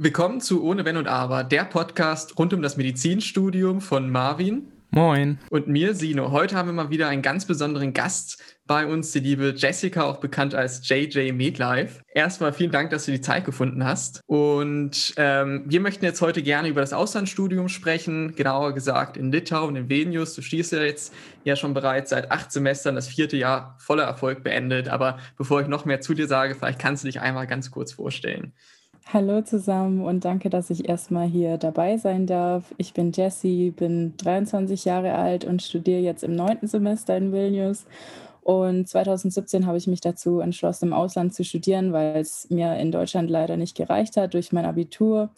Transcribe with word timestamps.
Willkommen 0.00 0.40
zu 0.40 0.62
Ohne 0.62 0.84
Wenn 0.84 0.96
und 0.96 1.08
Aber, 1.08 1.42
der 1.42 1.64
Podcast 1.64 2.38
rund 2.38 2.54
um 2.54 2.62
das 2.62 2.76
Medizinstudium 2.76 3.80
von 3.80 4.08
Marvin. 4.08 4.70
Moin. 4.90 5.40
Und 5.50 5.66
mir, 5.66 5.92
Sino. 5.92 6.30
Heute 6.30 6.54
haben 6.54 6.68
wir 6.68 6.72
mal 6.72 6.90
wieder 6.90 7.08
einen 7.08 7.20
ganz 7.20 7.46
besonderen 7.46 7.94
Gast 7.94 8.40
bei 8.68 8.86
uns, 8.86 9.10
die 9.10 9.18
liebe 9.18 9.54
Jessica, 9.56 10.04
auch 10.04 10.18
bekannt 10.18 10.54
als 10.54 10.88
JJ 10.88 11.32
Medlife. 11.32 12.00
Erstmal 12.14 12.52
vielen 12.52 12.70
Dank, 12.70 12.90
dass 12.90 13.06
du 13.06 13.10
die 13.10 13.20
Zeit 13.20 13.44
gefunden 13.44 13.82
hast. 13.82 14.20
Und 14.26 15.14
ähm, 15.16 15.64
wir 15.66 15.80
möchten 15.80 16.04
jetzt 16.04 16.22
heute 16.22 16.44
gerne 16.44 16.68
über 16.68 16.80
das 16.80 16.92
Auslandsstudium 16.92 17.68
sprechen, 17.68 18.36
genauer 18.36 18.74
gesagt 18.74 19.16
in 19.16 19.32
Litauen, 19.32 19.74
in 19.74 19.88
Vilnius. 19.88 20.32
Du 20.36 20.42
stehst 20.42 20.70
ja 20.70 20.80
jetzt 20.80 21.12
ja 21.42 21.56
schon 21.56 21.74
bereits 21.74 22.10
seit 22.10 22.30
acht 22.30 22.52
Semestern 22.52 22.94
das 22.94 23.08
vierte 23.08 23.36
Jahr 23.36 23.74
voller 23.80 24.04
Erfolg 24.04 24.44
beendet. 24.44 24.88
Aber 24.88 25.18
bevor 25.36 25.60
ich 25.60 25.66
noch 25.66 25.86
mehr 25.86 26.00
zu 26.00 26.14
dir 26.14 26.28
sage, 26.28 26.54
vielleicht 26.54 26.78
kannst 26.78 27.02
du 27.02 27.08
dich 27.08 27.20
einmal 27.20 27.48
ganz 27.48 27.72
kurz 27.72 27.94
vorstellen. 27.94 28.52
Hallo 29.10 29.40
zusammen 29.40 30.02
und 30.02 30.26
danke, 30.26 30.50
dass 30.50 30.68
ich 30.68 30.86
erstmal 30.86 31.26
hier 31.26 31.56
dabei 31.56 31.96
sein 31.96 32.26
darf. 32.26 32.74
Ich 32.76 32.92
bin 32.92 33.10
Jessie, 33.10 33.70
bin 33.70 34.14
23 34.18 34.84
Jahre 34.84 35.14
alt 35.14 35.46
und 35.46 35.62
studiere 35.62 36.00
jetzt 36.00 36.22
im 36.22 36.36
neunten 36.36 36.66
Semester 36.66 37.16
in 37.16 37.32
Vilnius. 37.32 37.86
Und 38.42 38.86
2017 38.86 39.64
habe 39.66 39.78
ich 39.78 39.86
mich 39.86 40.02
dazu 40.02 40.40
entschlossen, 40.40 40.88
im 40.88 40.92
Ausland 40.92 41.32
zu 41.32 41.42
studieren, 41.42 41.94
weil 41.94 42.18
es 42.18 42.50
mir 42.50 42.76
in 42.76 42.92
Deutschland 42.92 43.30
leider 43.30 43.56
nicht 43.56 43.78
gereicht 43.78 44.18
hat 44.18 44.34
durch 44.34 44.52
mein 44.52 44.66
Abitur. 44.66 45.30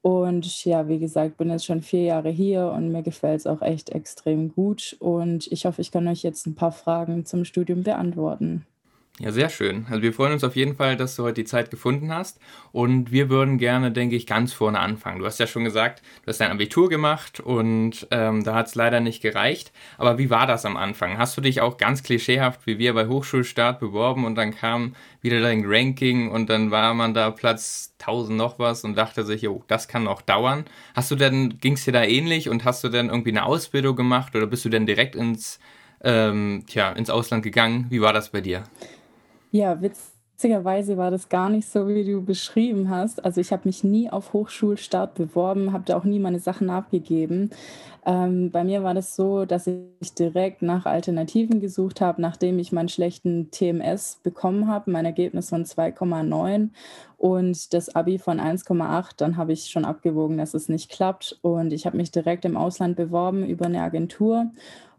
Und 0.00 0.64
ja, 0.64 0.88
wie 0.88 0.98
gesagt, 0.98 1.36
bin 1.36 1.48
jetzt 1.50 1.64
schon 1.64 1.80
vier 1.80 2.02
Jahre 2.02 2.30
hier 2.30 2.72
und 2.74 2.90
mir 2.90 3.04
gefällt 3.04 3.38
es 3.38 3.46
auch 3.46 3.62
echt 3.62 3.90
extrem 3.90 4.52
gut. 4.52 4.96
Und 4.98 5.46
ich 5.52 5.64
hoffe, 5.64 5.80
ich 5.80 5.92
kann 5.92 6.08
euch 6.08 6.24
jetzt 6.24 6.44
ein 6.48 6.56
paar 6.56 6.72
Fragen 6.72 7.24
zum 7.24 7.44
Studium 7.44 7.84
beantworten. 7.84 8.66
Ja, 9.20 9.30
sehr 9.30 9.50
schön. 9.50 9.86
Also 9.90 10.02
wir 10.02 10.14
freuen 10.14 10.32
uns 10.32 10.42
auf 10.42 10.56
jeden 10.56 10.74
Fall, 10.74 10.96
dass 10.96 11.16
du 11.16 11.22
heute 11.22 11.42
die 11.42 11.44
Zeit 11.44 11.70
gefunden 11.70 12.12
hast. 12.12 12.40
Und 12.72 13.12
wir 13.12 13.28
würden 13.28 13.58
gerne, 13.58 13.92
denke 13.92 14.16
ich, 14.16 14.26
ganz 14.26 14.54
vorne 14.54 14.80
anfangen. 14.80 15.18
Du 15.18 15.26
hast 15.26 15.38
ja 15.38 15.46
schon 15.46 15.64
gesagt, 15.64 16.00
du 16.22 16.28
hast 16.28 16.40
dein 16.40 16.50
Abitur 16.50 16.88
gemacht 16.88 17.38
und 17.38 18.06
ähm, 18.10 18.42
da 18.42 18.54
hat 18.54 18.68
es 18.68 18.74
leider 18.74 19.00
nicht 19.00 19.20
gereicht. 19.20 19.70
Aber 19.98 20.16
wie 20.16 20.30
war 20.30 20.46
das 20.46 20.64
am 20.64 20.78
Anfang? 20.78 21.18
Hast 21.18 21.36
du 21.36 21.42
dich 21.42 21.60
auch 21.60 21.76
ganz 21.76 22.02
klischeehaft 22.02 22.66
wie 22.66 22.78
wir 22.78 22.94
bei 22.94 23.06
Hochschulstart 23.06 23.80
beworben 23.80 24.24
und 24.24 24.34
dann 24.34 24.56
kam 24.56 24.96
wieder 25.20 25.42
dein 25.42 25.62
Ranking 25.66 26.30
und 26.30 26.48
dann 26.48 26.70
war 26.70 26.94
man 26.94 27.12
da 27.12 27.30
Platz 27.30 27.94
1000 27.98 28.36
noch 28.36 28.58
was 28.58 28.82
und 28.82 28.96
dachte 28.96 29.24
sich, 29.24 29.42
jo, 29.42 29.62
das 29.68 29.88
kann 29.88 30.04
noch 30.04 30.22
dauern. 30.22 30.64
Hast 30.94 31.10
du 31.10 31.16
denn, 31.16 31.58
ging 31.60 31.74
es 31.74 31.84
dir 31.84 31.92
da 31.92 32.02
ähnlich 32.02 32.48
und 32.48 32.64
hast 32.64 32.82
du 32.82 32.88
denn 32.88 33.10
irgendwie 33.10 33.30
eine 33.30 33.44
Ausbildung 33.44 33.94
gemacht 33.94 34.34
oder 34.34 34.46
bist 34.46 34.64
du 34.64 34.70
denn 34.70 34.86
direkt 34.86 35.14
ins, 35.14 35.60
ähm, 36.02 36.64
tja, 36.66 36.90
ins 36.92 37.10
Ausland 37.10 37.42
gegangen? 37.42 37.86
Wie 37.90 38.00
war 38.00 38.14
das 38.14 38.30
bei 38.30 38.40
dir? 38.40 38.64
Ja, 39.54 39.82
witzigerweise 39.82 40.96
war 40.96 41.10
das 41.10 41.28
gar 41.28 41.50
nicht 41.50 41.68
so, 41.68 41.86
wie 41.86 42.04
du 42.04 42.24
beschrieben 42.24 42.88
hast. 42.88 43.22
Also 43.22 43.40
ich 43.40 43.52
habe 43.52 43.62
mich 43.66 43.84
nie 43.84 44.08
auf 44.08 44.32
Hochschulstart 44.32 45.14
beworben, 45.14 45.72
habe 45.72 45.84
da 45.84 45.96
auch 45.98 46.04
nie 46.04 46.18
meine 46.18 46.38
Sachen 46.40 46.70
abgegeben. 46.70 47.50
Ähm, 48.06 48.50
bei 48.50 48.64
mir 48.64 48.82
war 48.82 48.94
das 48.94 49.14
so, 49.14 49.44
dass 49.44 49.66
ich 49.66 50.14
direkt 50.14 50.62
nach 50.62 50.86
Alternativen 50.86 51.60
gesucht 51.60 52.00
habe, 52.00 52.22
nachdem 52.22 52.58
ich 52.58 52.72
meinen 52.72 52.88
schlechten 52.88 53.50
TMS 53.50 54.20
bekommen 54.22 54.68
habe, 54.68 54.90
mein 54.90 55.04
Ergebnis 55.04 55.50
von 55.50 55.66
2,9 55.66 56.70
und 57.18 57.74
das 57.74 57.94
Abi 57.94 58.18
von 58.18 58.40
1,8. 58.40 59.18
Dann 59.18 59.36
habe 59.36 59.52
ich 59.52 59.66
schon 59.70 59.84
abgewogen, 59.84 60.38
dass 60.38 60.54
es 60.54 60.68
nicht 60.70 60.90
klappt. 60.90 61.38
Und 61.42 61.74
ich 61.74 61.84
habe 61.86 61.98
mich 61.98 62.10
direkt 62.10 62.46
im 62.46 62.56
Ausland 62.56 62.96
beworben 62.96 63.44
über 63.46 63.66
eine 63.66 63.82
Agentur 63.82 64.50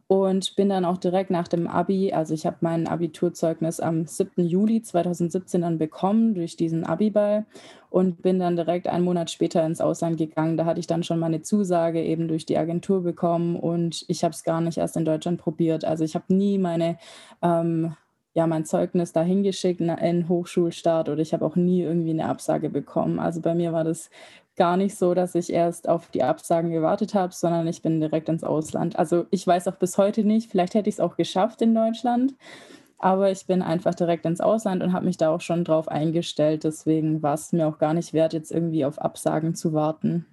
und 0.08 0.56
bin 0.56 0.70
dann 0.70 0.86
auch 0.86 0.98
direkt 0.98 1.30
nach 1.30 1.48
dem 1.48 1.68
Abi, 1.68 2.14
also 2.14 2.34
ich 2.34 2.46
habe 2.46 2.58
mein 2.62 2.88
Abiturzeugnis 2.88 3.80
am 3.80 4.06
7. 4.06 4.46
Juli 4.46 4.82
2017 4.82 5.62
dann 5.62 5.78
bekommen 5.78 6.36
durch 6.36 6.56
diesen 6.56 6.84
Abiball 6.84 7.46
und 7.90 8.22
bin 8.22 8.40
dann 8.40 8.56
direkt 8.56 8.88
einen 8.88 9.06
Monat 9.06 9.32
später 9.32 9.66
ins 9.66 9.82
Ausland 9.82 10.18
gegangen. 10.18 10.58
Da 10.58 10.66
hatte 10.66 10.80
ich 10.80 10.88
dann 10.88 11.04
schon 11.04 11.20
meine 11.20 11.42
Zusage 11.42 12.04
eben 12.04 12.28
durch 12.28 12.46
die 12.46 12.58
Agentur 12.58 13.04
bekommen 13.04 13.56
und 13.56 14.06
ich 14.08 14.24
habe 14.24 14.34
es 14.34 14.44
gar 14.44 14.62
nicht 14.62 14.78
erst 14.78 14.98
in 14.98 15.06
Deutschland 15.06 15.40
probiert. 15.40 15.86
Also 15.86 16.04
ich 16.04 16.16
habe 16.16 16.34
nie 16.34 16.58
meine 16.58 16.98
ähm, 17.42 17.96
ja, 18.36 18.48
mein 18.48 18.66
Zeugnis 18.66 19.14
dahin 19.14 19.44
geschickt 19.44 19.80
in 19.80 20.28
Hochschulstart 20.28 21.08
oder 21.08 21.22
ich 21.22 21.34
habe 21.34 21.46
auch 21.46 21.56
nie 21.56 21.84
irgendwie 21.84 22.10
eine 22.10 22.28
Absage 22.28 22.70
bekommen. 22.70 23.20
Also 23.20 23.42
bei 23.42 23.54
mir 23.54 23.74
war 23.74 23.84
das 23.84 24.10
gar 24.56 24.78
nicht 24.78 24.98
so, 24.98 25.14
dass 25.14 25.36
ich 25.36 25.52
erst 25.52 25.90
auf 25.90 26.10
die 26.10 26.24
Absagen 26.24 26.72
gewartet 26.72 27.14
habe, 27.14 27.34
sondern 27.34 27.68
ich 27.68 27.82
bin 27.82 28.00
direkt 28.00 28.30
ins 28.30 28.44
Ausland. 28.44 28.98
Also 28.98 29.26
ich 29.32 29.46
weiß 29.46 29.68
auch 29.68 29.76
bis 29.76 29.98
heute 29.98 30.24
nicht, 30.24 30.52
vielleicht 30.52 30.76
hätte 30.76 30.90
ich 30.90 30.96
es 30.96 31.00
auch 31.00 31.16
geschafft 31.16 31.62
in 31.62 31.74
Deutschland, 31.74 32.36
aber 33.00 33.32
ich 33.32 33.46
bin 33.48 33.62
einfach 33.62 33.96
direkt 33.96 34.26
ins 34.26 34.42
Ausland 34.42 34.84
und 34.84 34.94
habe 34.94 35.06
mich 35.06 35.18
da 35.18 35.30
auch 35.30 35.42
schon 35.42 35.64
drauf 35.66 35.88
eingestellt. 35.88 36.64
Deswegen 36.64 37.22
war 37.24 37.34
es 37.34 37.52
mir 37.52 37.68
auch 37.68 37.80
gar 37.80 37.94
nicht 37.94 38.14
wert, 38.14 38.34
jetzt 38.34 38.52
irgendwie 38.52 38.86
auf 38.86 39.00
Absagen 39.00 39.56
zu 39.56 39.74
warten. 39.74 40.26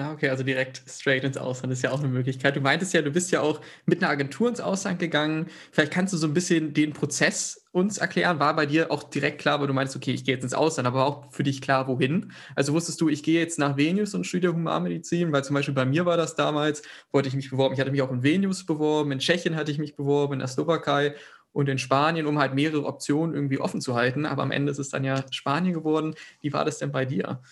Ja, 0.00 0.12
okay, 0.12 0.30
also 0.30 0.42
direkt 0.42 0.82
straight 0.88 1.24
ins 1.24 1.36
Ausland 1.36 1.74
ist 1.74 1.82
ja 1.82 1.90
auch 1.90 1.98
eine 1.98 2.08
Möglichkeit. 2.08 2.56
Du 2.56 2.62
meintest 2.62 2.94
ja, 2.94 3.02
du 3.02 3.10
bist 3.10 3.30
ja 3.32 3.42
auch 3.42 3.60
mit 3.84 4.02
einer 4.02 4.10
Agentur 4.10 4.48
ins 4.48 4.58
Ausland 4.58 4.98
gegangen. 4.98 5.48
Vielleicht 5.72 5.92
kannst 5.92 6.14
du 6.14 6.16
so 6.16 6.26
ein 6.26 6.32
bisschen 6.32 6.72
den 6.72 6.94
Prozess 6.94 7.66
uns 7.72 7.98
erklären. 7.98 8.38
War 8.40 8.56
bei 8.56 8.64
dir 8.64 8.90
auch 8.90 9.02
direkt 9.02 9.42
klar, 9.42 9.60
weil 9.60 9.66
du 9.66 9.74
meinst, 9.74 9.94
okay, 9.94 10.12
ich 10.12 10.24
gehe 10.24 10.34
jetzt 10.34 10.42
ins 10.42 10.54
Ausland, 10.54 10.88
aber 10.88 11.04
auch 11.04 11.30
für 11.34 11.42
dich 11.42 11.60
klar, 11.60 11.86
wohin? 11.86 12.32
Also 12.56 12.72
wusstest 12.72 12.98
du, 13.02 13.10
ich 13.10 13.22
gehe 13.22 13.40
jetzt 13.40 13.58
nach 13.58 13.76
Vilnius 13.76 14.14
und 14.14 14.24
studiere 14.26 14.54
Humanmedizin, 14.54 15.32
weil 15.32 15.44
zum 15.44 15.52
Beispiel 15.52 15.74
bei 15.74 15.84
mir 15.84 16.06
war 16.06 16.16
das 16.16 16.34
damals, 16.34 16.80
wollte 17.12 17.28
ich 17.28 17.34
mich 17.34 17.50
beworben. 17.50 17.74
Ich 17.74 17.80
hatte 17.80 17.90
mich 17.90 18.00
auch 18.00 18.10
in 18.10 18.22
Vilnius 18.22 18.64
beworben, 18.64 19.12
in 19.12 19.18
Tschechien 19.18 19.54
hatte 19.54 19.70
ich 19.70 19.78
mich 19.78 19.96
beworben, 19.96 20.32
in 20.32 20.38
der 20.38 20.48
Slowakei 20.48 21.14
und 21.52 21.68
in 21.68 21.76
Spanien, 21.76 22.24
um 22.24 22.38
halt 22.38 22.54
mehrere 22.54 22.86
Optionen 22.86 23.34
irgendwie 23.34 23.60
offen 23.60 23.82
zu 23.82 23.96
halten. 23.96 24.24
Aber 24.24 24.42
am 24.44 24.50
Ende 24.50 24.72
ist 24.72 24.78
es 24.78 24.88
dann 24.88 25.04
ja 25.04 25.22
Spanien 25.30 25.74
geworden. 25.74 26.14
Wie 26.40 26.54
war 26.54 26.64
das 26.64 26.78
denn 26.78 26.90
bei 26.90 27.04
dir? 27.04 27.42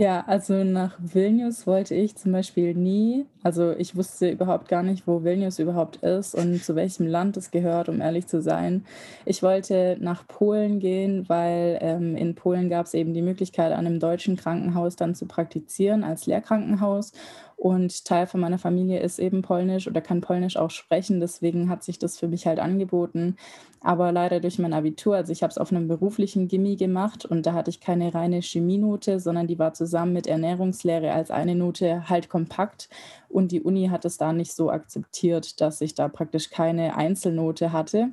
Ja, 0.00 0.22
also 0.28 0.62
nach 0.62 0.96
Vilnius 1.00 1.66
wollte 1.66 1.92
ich 1.96 2.14
zum 2.14 2.30
Beispiel 2.30 2.72
nie. 2.72 3.26
Also 3.42 3.72
ich 3.72 3.96
wusste 3.96 4.30
überhaupt 4.30 4.68
gar 4.68 4.84
nicht, 4.84 5.08
wo 5.08 5.24
Vilnius 5.24 5.58
überhaupt 5.58 5.96
ist 5.96 6.36
und 6.36 6.62
zu 6.62 6.76
welchem 6.76 7.08
Land 7.08 7.36
es 7.36 7.50
gehört, 7.50 7.88
um 7.88 8.00
ehrlich 8.00 8.28
zu 8.28 8.40
sein. 8.40 8.84
Ich 9.24 9.42
wollte 9.42 9.96
nach 10.00 10.24
Polen 10.28 10.78
gehen, 10.78 11.28
weil 11.28 11.78
ähm, 11.80 12.14
in 12.14 12.36
Polen 12.36 12.68
gab 12.68 12.86
es 12.86 12.94
eben 12.94 13.12
die 13.12 13.22
Möglichkeit, 13.22 13.72
an 13.72 13.86
einem 13.88 13.98
deutschen 13.98 14.36
Krankenhaus 14.36 14.94
dann 14.94 15.16
zu 15.16 15.26
praktizieren 15.26 16.04
als 16.04 16.26
Lehrkrankenhaus. 16.26 17.10
Und 17.56 18.04
Teil 18.04 18.28
von 18.28 18.38
meiner 18.38 18.58
Familie 18.60 19.00
ist 19.00 19.18
eben 19.18 19.42
polnisch 19.42 19.88
oder 19.88 20.00
kann 20.00 20.20
polnisch 20.20 20.56
auch 20.56 20.70
sprechen. 20.70 21.18
Deswegen 21.18 21.68
hat 21.68 21.82
sich 21.82 21.98
das 21.98 22.16
für 22.16 22.28
mich 22.28 22.46
halt 22.46 22.60
angeboten. 22.60 23.34
Aber 23.80 24.10
leider 24.10 24.40
durch 24.40 24.58
mein 24.58 24.72
Abitur, 24.72 25.16
also 25.16 25.32
ich 25.32 25.42
habe 25.42 25.50
es 25.50 25.58
auf 25.58 25.70
einem 25.70 25.86
beruflichen 25.86 26.48
Gimmi 26.48 26.76
gemacht 26.76 27.24
und 27.24 27.46
da 27.46 27.52
hatte 27.52 27.70
ich 27.70 27.80
keine 27.80 28.12
reine 28.12 28.40
Chemienote, 28.40 29.20
sondern 29.20 29.46
die 29.46 29.58
war 29.58 29.72
zusammen 29.72 30.12
mit 30.12 30.26
Ernährungslehre 30.26 31.12
als 31.12 31.30
eine 31.30 31.54
Note 31.54 32.08
halt 32.08 32.28
kompakt. 32.28 32.88
Und 33.28 33.52
die 33.52 33.62
Uni 33.62 33.88
hat 33.88 34.04
es 34.04 34.16
da 34.16 34.32
nicht 34.32 34.52
so 34.52 34.70
akzeptiert, 34.70 35.60
dass 35.60 35.80
ich 35.80 35.94
da 35.94 36.08
praktisch 36.08 36.50
keine 36.50 36.96
Einzelnote 36.96 37.72
hatte. 37.72 38.08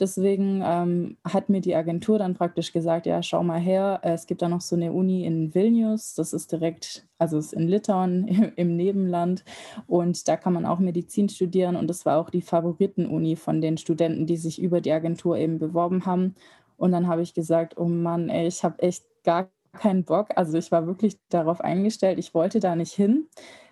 Deswegen 0.00 0.62
ähm, 0.64 1.16
hat 1.24 1.48
mir 1.48 1.60
die 1.60 1.74
Agentur 1.74 2.20
dann 2.20 2.34
praktisch 2.34 2.72
gesagt, 2.72 3.06
ja, 3.06 3.20
schau 3.22 3.42
mal 3.42 3.58
her, 3.58 3.98
es 4.02 4.26
gibt 4.26 4.42
da 4.42 4.48
noch 4.48 4.60
so 4.60 4.76
eine 4.76 4.92
Uni 4.92 5.24
in 5.24 5.52
Vilnius, 5.54 6.14
das 6.14 6.32
ist 6.32 6.52
direkt, 6.52 7.04
also 7.18 7.36
ist 7.36 7.52
in 7.52 7.66
Litauen 7.66 8.52
im 8.56 8.76
Nebenland 8.76 9.44
und 9.88 10.28
da 10.28 10.36
kann 10.36 10.52
man 10.52 10.66
auch 10.66 10.78
Medizin 10.78 11.28
studieren 11.28 11.74
und 11.74 11.88
das 11.88 12.06
war 12.06 12.18
auch 12.18 12.30
die 12.30 12.42
Favoritenuni 12.42 13.34
von 13.34 13.60
den 13.60 13.76
Studenten, 13.76 14.26
die 14.26 14.36
sich 14.36 14.62
über 14.62 14.80
die 14.80 14.92
Agentur 14.92 15.07
eben 15.16 15.58
beworben 15.58 16.06
haben. 16.06 16.34
Und 16.76 16.92
dann 16.92 17.08
habe 17.08 17.22
ich 17.22 17.34
gesagt, 17.34 17.76
oh 17.76 17.86
Mann, 17.86 18.28
ey, 18.28 18.46
ich 18.46 18.64
habe 18.64 18.80
echt 18.80 19.04
gar 19.24 19.50
keinen 19.72 20.04
Bock. 20.04 20.28
Also 20.36 20.56
ich 20.58 20.70
war 20.72 20.86
wirklich 20.86 21.18
darauf 21.28 21.60
eingestellt, 21.60 22.18
ich 22.18 22.34
wollte 22.34 22.60
da 22.60 22.76
nicht 22.76 22.92
hin. 22.92 23.26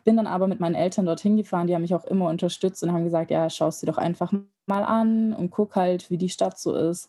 Bin 0.04 0.16
dann 0.16 0.26
aber 0.26 0.46
mit 0.46 0.60
meinen 0.60 0.74
Eltern 0.74 1.06
dorthin 1.06 1.36
gefahren, 1.36 1.66
die 1.66 1.74
haben 1.74 1.82
mich 1.82 1.94
auch 1.94 2.04
immer 2.04 2.28
unterstützt 2.28 2.82
und 2.82 2.92
haben 2.92 3.04
gesagt, 3.04 3.30
ja, 3.30 3.50
schaust 3.50 3.82
du 3.82 3.86
doch 3.86 3.98
einfach 3.98 4.32
mal 4.66 4.84
an 4.84 5.32
und 5.32 5.50
guck 5.50 5.76
halt, 5.76 6.10
wie 6.10 6.18
die 6.18 6.28
Stadt 6.28 6.58
so 6.58 6.74
ist. 6.74 7.08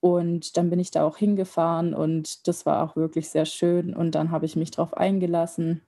Und 0.00 0.58
dann 0.58 0.68
bin 0.68 0.78
ich 0.78 0.90
da 0.90 1.04
auch 1.04 1.16
hingefahren 1.16 1.94
und 1.94 2.46
das 2.46 2.66
war 2.66 2.82
auch 2.82 2.96
wirklich 2.96 3.30
sehr 3.30 3.46
schön. 3.46 3.94
Und 3.96 4.14
dann 4.14 4.30
habe 4.30 4.44
ich 4.44 4.56
mich 4.56 4.70
darauf 4.70 4.94
eingelassen. 4.94 5.80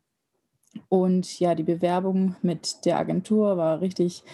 Und 0.89 1.39
ja, 1.39 1.55
die 1.55 1.63
Bewerbung 1.63 2.37
mit 2.43 2.85
der 2.87 2.99
Agentur 2.99 3.57
war 3.57 3.81
richtig 3.81 4.25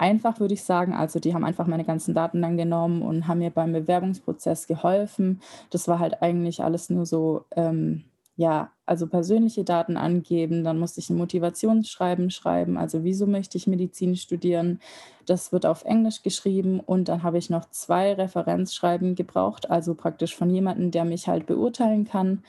einfach, 0.00 0.40
würde 0.40 0.54
ich 0.54 0.64
sagen. 0.64 0.94
Also 0.94 1.20
die 1.20 1.34
haben 1.34 1.44
einfach 1.44 1.66
meine 1.66 1.84
ganzen 1.84 2.14
Daten 2.14 2.42
dann 2.42 2.56
genommen 2.56 3.02
und 3.02 3.28
haben 3.28 3.38
mir 3.38 3.50
beim 3.50 3.72
Bewerbungsprozess 3.72 4.66
geholfen. 4.66 5.40
Das 5.70 5.88
war 5.88 5.98
halt 5.98 6.22
eigentlich 6.22 6.62
alles 6.62 6.90
nur 6.90 7.06
so 7.06 7.44
ähm, 7.56 8.04
ja, 8.40 8.70
also 8.86 9.06
persönliche 9.06 9.64
Daten 9.64 9.98
angeben, 9.98 10.64
dann 10.64 10.78
musste 10.78 10.98
ich 11.00 11.10
ein 11.10 11.18
Motivationsschreiben 11.18 12.30
schreiben, 12.30 12.78
also 12.78 13.04
wieso 13.04 13.26
möchte 13.26 13.58
ich 13.58 13.66
Medizin 13.66 14.16
studieren. 14.16 14.80
Das 15.26 15.52
wird 15.52 15.66
auf 15.66 15.84
Englisch 15.84 16.22
geschrieben 16.22 16.80
und 16.80 17.08
dann 17.10 17.22
habe 17.22 17.36
ich 17.36 17.50
noch 17.50 17.68
zwei 17.68 18.14
Referenzschreiben 18.14 19.14
gebraucht, 19.14 19.70
also 19.70 19.94
praktisch 19.94 20.34
von 20.34 20.48
jemandem, 20.48 20.90
der 20.90 21.04
mich 21.04 21.28
halt 21.28 21.44
beurteilen 21.44 22.06
kann. 22.06 22.42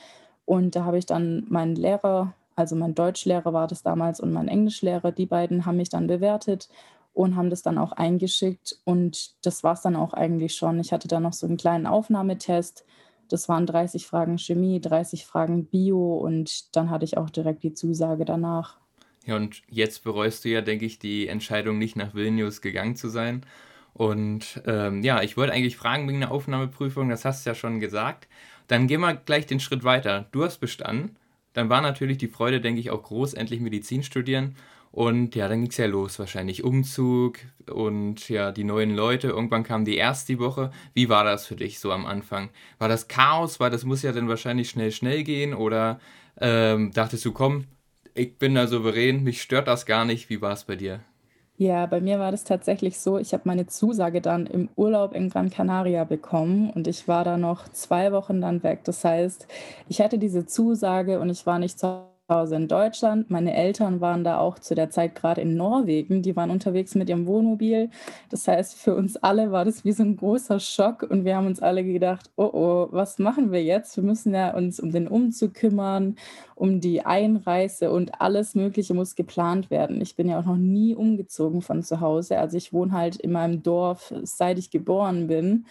Und 0.45 0.77
da 0.77 0.85
habe 0.85 0.97
ich 0.97 1.07
dann 1.07 1.45
meinen 1.49 1.75
Lehrer, 1.75 2.33
also 2.55 2.77
mein 2.77 2.95
Deutschlehrer 2.95 3.51
war 3.51 3.67
das 3.67 3.83
damals 3.83 4.21
und 4.21 4.31
mein 4.31 4.47
Englischlehrer, 4.47 5.11
die 5.11 5.25
beiden 5.25 5.65
haben 5.65 5.75
mich 5.75 5.89
dann 5.89 6.07
bewertet 6.07 6.69
und 7.13 7.35
haben 7.35 7.49
das 7.49 7.61
dann 7.61 7.77
auch 7.77 7.91
eingeschickt 7.91 8.77
und 8.85 9.33
das 9.45 9.63
war 9.63 9.73
es 9.73 9.81
dann 9.81 9.95
auch 9.95 10.13
eigentlich 10.13 10.55
schon. 10.55 10.79
Ich 10.79 10.93
hatte 10.93 11.07
dann 11.07 11.23
noch 11.23 11.33
so 11.33 11.47
einen 11.47 11.57
kleinen 11.57 11.85
Aufnahmetest 11.87 12.85
Das 13.27 13.47
waren 13.49 13.65
30 13.65 14.07
Fragen 14.07 14.37
Chemie, 14.37 14.81
30 14.81 15.25
Fragen 15.25 15.65
Bio 15.65 16.17
und 16.17 16.75
dann 16.75 16.89
hatte 16.89 17.05
ich 17.05 17.17
auch 17.17 17.29
direkt 17.29 17.63
die 17.63 17.73
Zusage 17.73 18.25
danach. 18.25 18.77
Ja, 19.25 19.35
und 19.35 19.61
jetzt 19.69 20.03
bereust 20.03 20.43
du 20.45 20.49
ja, 20.49 20.61
denke 20.61 20.85
ich, 20.85 20.99
die 20.99 21.27
Entscheidung, 21.27 21.77
nicht 21.77 21.95
nach 21.95 22.13
Vilnius 22.15 22.61
gegangen 22.61 22.95
zu 22.95 23.07
sein. 23.09 23.45
Und 23.93 24.61
ähm, 24.65 25.03
ja, 25.03 25.21
ich 25.21 25.37
wollte 25.37 25.53
eigentlich 25.53 25.77
fragen 25.77 26.07
wegen 26.07 26.21
der 26.21 26.31
Aufnahmeprüfung, 26.31 27.09
das 27.09 27.25
hast 27.25 27.45
du 27.45 27.51
ja 27.51 27.55
schon 27.55 27.79
gesagt. 27.79 28.27
Dann 28.67 28.87
gehen 28.87 29.01
wir 29.01 29.13
gleich 29.15 29.45
den 29.45 29.59
Schritt 29.59 29.83
weiter. 29.83 30.27
Du 30.31 30.43
hast 30.43 30.59
bestanden. 30.59 31.17
Dann 31.53 31.69
war 31.69 31.81
natürlich 31.81 32.17
die 32.17 32.29
Freude, 32.29 32.61
denke 32.61 32.79
ich, 32.79 32.89
auch 32.89 33.03
groß, 33.03 33.33
endlich 33.33 33.59
Medizin 33.59 34.03
studieren. 34.03 34.55
Und 34.91 35.35
ja, 35.35 35.47
dann 35.47 35.61
ging 35.61 35.69
es 35.69 35.77
ja 35.77 35.85
los, 35.85 36.19
wahrscheinlich 36.19 36.63
Umzug 36.65 37.39
und 37.71 38.27
ja, 38.27 38.51
die 38.51 38.65
neuen 38.65 38.93
Leute. 38.93 39.29
Irgendwann 39.29 39.63
kam 39.63 39.85
die 39.85 39.95
erste 39.95 40.37
Woche. 40.37 40.71
Wie 40.93 41.07
war 41.07 41.23
das 41.23 41.47
für 41.47 41.55
dich 41.55 41.79
so 41.79 41.91
am 41.93 42.05
Anfang? 42.05 42.49
War 42.77 42.89
das 42.89 43.07
Chaos? 43.07 43.59
Weil 43.61 43.71
das 43.71 43.85
muss 43.85 44.01
ja 44.01 44.11
dann 44.11 44.27
wahrscheinlich 44.27 44.69
schnell, 44.69 44.91
schnell 44.91 45.23
gehen? 45.23 45.53
Oder 45.53 45.99
ähm, 46.39 46.91
dachtest 46.91 47.23
du, 47.23 47.31
komm, 47.31 47.67
ich 48.13 48.37
bin 48.37 48.55
da 48.55 48.67
souverän, 48.67 49.23
mich 49.23 49.41
stört 49.41 49.67
das 49.67 49.85
gar 49.85 50.03
nicht. 50.03 50.29
Wie 50.29 50.41
war 50.41 50.51
es 50.51 50.65
bei 50.65 50.75
dir? 50.75 50.99
Ja, 51.57 51.85
bei 51.85 52.01
mir 52.01 52.19
war 52.19 52.31
das 52.31 52.43
tatsächlich 52.43 52.99
so, 52.99 53.19
ich 53.19 53.33
habe 53.33 53.43
meine 53.45 53.67
Zusage 53.67 54.19
dann 54.19 54.47
im 54.47 54.69
Urlaub 54.75 55.13
in 55.13 55.29
Gran 55.29 55.51
Canaria 55.51 56.05
bekommen 56.05 56.71
und 56.71 56.87
ich 56.87 57.07
war 57.07 57.23
da 57.23 57.37
noch 57.37 57.69
zwei 57.69 58.11
Wochen 58.11 58.41
dann 58.41 58.63
weg. 58.63 58.79
Das 58.83 59.05
heißt, 59.05 59.47
ich 59.87 60.01
hatte 60.01 60.17
diese 60.17 60.47
Zusage 60.47 61.19
und 61.19 61.29
ich 61.29 61.45
war 61.45 61.59
nicht 61.59 61.77
zu 61.77 62.10
Hause 62.31 62.55
in 62.55 62.67
Deutschland. 62.67 63.29
Meine 63.29 63.53
Eltern 63.53 64.01
waren 64.01 64.23
da 64.23 64.39
auch 64.39 64.57
zu 64.57 64.75
der 64.75 64.89
Zeit 64.89 65.15
gerade 65.15 65.41
in 65.41 65.55
Norwegen. 65.55 66.21
Die 66.21 66.35
waren 66.35 66.49
unterwegs 66.49 66.95
mit 66.95 67.09
ihrem 67.09 67.27
Wohnmobil. 67.27 67.89
Das 68.29 68.47
heißt, 68.47 68.75
für 68.75 68.95
uns 68.95 69.17
alle 69.17 69.51
war 69.51 69.65
das 69.65 69.85
wie 69.85 69.91
so 69.91 70.03
ein 70.03 70.17
großer 70.17 70.59
Schock 70.59 71.03
und 71.03 71.25
wir 71.25 71.35
haben 71.35 71.47
uns 71.47 71.61
alle 71.61 71.83
gedacht, 71.83 72.29
oh 72.35 72.49
oh, 72.53 72.87
was 72.91 73.19
machen 73.19 73.51
wir 73.51 73.63
jetzt? 73.63 73.95
Wir 73.97 74.03
müssen 74.03 74.33
ja 74.33 74.55
uns 74.55 74.79
um 74.79 74.91
den 74.91 75.07
Umzug 75.07 75.53
kümmern, 75.53 76.15
um 76.55 76.79
die 76.79 77.05
Einreise 77.05 77.91
und 77.91 78.21
alles 78.21 78.55
Mögliche 78.55 78.93
muss 78.93 79.15
geplant 79.15 79.69
werden. 79.69 80.01
Ich 80.01 80.15
bin 80.15 80.29
ja 80.29 80.39
auch 80.39 80.45
noch 80.45 80.57
nie 80.57 80.95
umgezogen 80.95 81.61
von 81.61 81.83
zu 81.83 81.99
Hause. 82.01 82.39
Also 82.39 82.57
ich 82.57 82.73
wohne 82.73 82.93
halt 82.93 83.15
in 83.17 83.31
meinem 83.31 83.63
Dorf, 83.63 84.13
seit 84.23 84.57
ich 84.57 84.71
geboren 84.71 85.27
bin. 85.27 85.65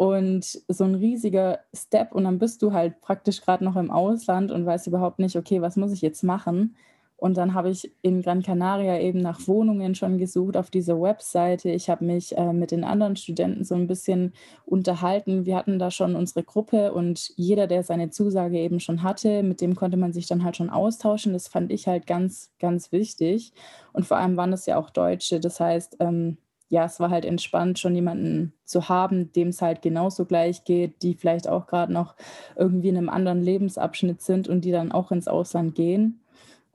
Und 0.00 0.62
so 0.66 0.84
ein 0.84 0.94
riesiger 0.94 1.58
Step 1.74 2.14
und 2.14 2.24
dann 2.24 2.38
bist 2.38 2.62
du 2.62 2.72
halt 2.72 3.02
praktisch 3.02 3.42
gerade 3.42 3.62
noch 3.62 3.76
im 3.76 3.90
Ausland 3.90 4.50
und 4.50 4.64
weißt 4.64 4.86
überhaupt 4.86 5.18
nicht, 5.18 5.36
okay, 5.36 5.60
was 5.60 5.76
muss 5.76 5.92
ich 5.92 6.00
jetzt 6.00 6.24
machen? 6.24 6.74
Und 7.18 7.36
dann 7.36 7.52
habe 7.52 7.68
ich 7.68 7.92
in 8.00 8.22
Gran 8.22 8.42
Canaria 8.42 8.98
eben 8.98 9.18
nach 9.18 9.46
Wohnungen 9.46 9.94
schon 9.94 10.16
gesucht 10.16 10.56
auf 10.56 10.70
dieser 10.70 10.98
Webseite. 11.02 11.68
Ich 11.68 11.90
habe 11.90 12.02
mich 12.06 12.34
äh, 12.38 12.54
mit 12.54 12.70
den 12.70 12.82
anderen 12.82 13.14
Studenten 13.16 13.62
so 13.62 13.74
ein 13.74 13.86
bisschen 13.86 14.32
unterhalten. 14.64 15.44
Wir 15.44 15.54
hatten 15.56 15.78
da 15.78 15.90
schon 15.90 16.16
unsere 16.16 16.44
Gruppe 16.44 16.94
und 16.94 17.34
jeder, 17.36 17.66
der 17.66 17.82
seine 17.82 18.08
Zusage 18.08 18.58
eben 18.58 18.80
schon 18.80 19.02
hatte, 19.02 19.42
mit 19.42 19.60
dem 19.60 19.74
konnte 19.76 19.98
man 19.98 20.14
sich 20.14 20.26
dann 20.26 20.44
halt 20.44 20.56
schon 20.56 20.70
austauschen. 20.70 21.34
Das 21.34 21.46
fand 21.46 21.70
ich 21.70 21.86
halt 21.86 22.06
ganz, 22.06 22.50
ganz 22.58 22.90
wichtig. 22.90 23.52
Und 23.92 24.06
vor 24.06 24.16
allem 24.16 24.38
waren 24.38 24.50
das 24.50 24.64
ja 24.64 24.78
auch 24.78 24.88
Deutsche. 24.88 25.40
Das 25.40 25.60
heißt, 25.60 25.98
ähm, 26.00 26.38
ja, 26.70 26.84
es 26.84 27.00
war 27.00 27.10
halt 27.10 27.24
entspannt, 27.24 27.80
schon 27.80 27.96
jemanden 27.96 28.52
zu 28.64 28.88
haben, 28.88 29.32
dem 29.32 29.48
es 29.48 29.60
halt 29.60 29.82
genauso 29.82 30.24
gleich 30.24 30.64
geht, 30.64 31.02
die 31.02 31.14
vielleicht 31.14 31.48
auch 31.48 31.66
gerade 31.66 31.92
noch 31.92 32.14
irgendwie 32.56 32.88
in 32.88 32.96
einem 32.96 33.08
anderen 33.08 33.42
Lebensabschnitt 33.42 34.22
sind 34.22 34.48
und 34.48 34.64
die 34.64 34.70
dann 34.70 34.92
auch 34.92 35.10
ins 35.10 35.26
Ausland 35.26 35.74
gehen. 35.74 36.20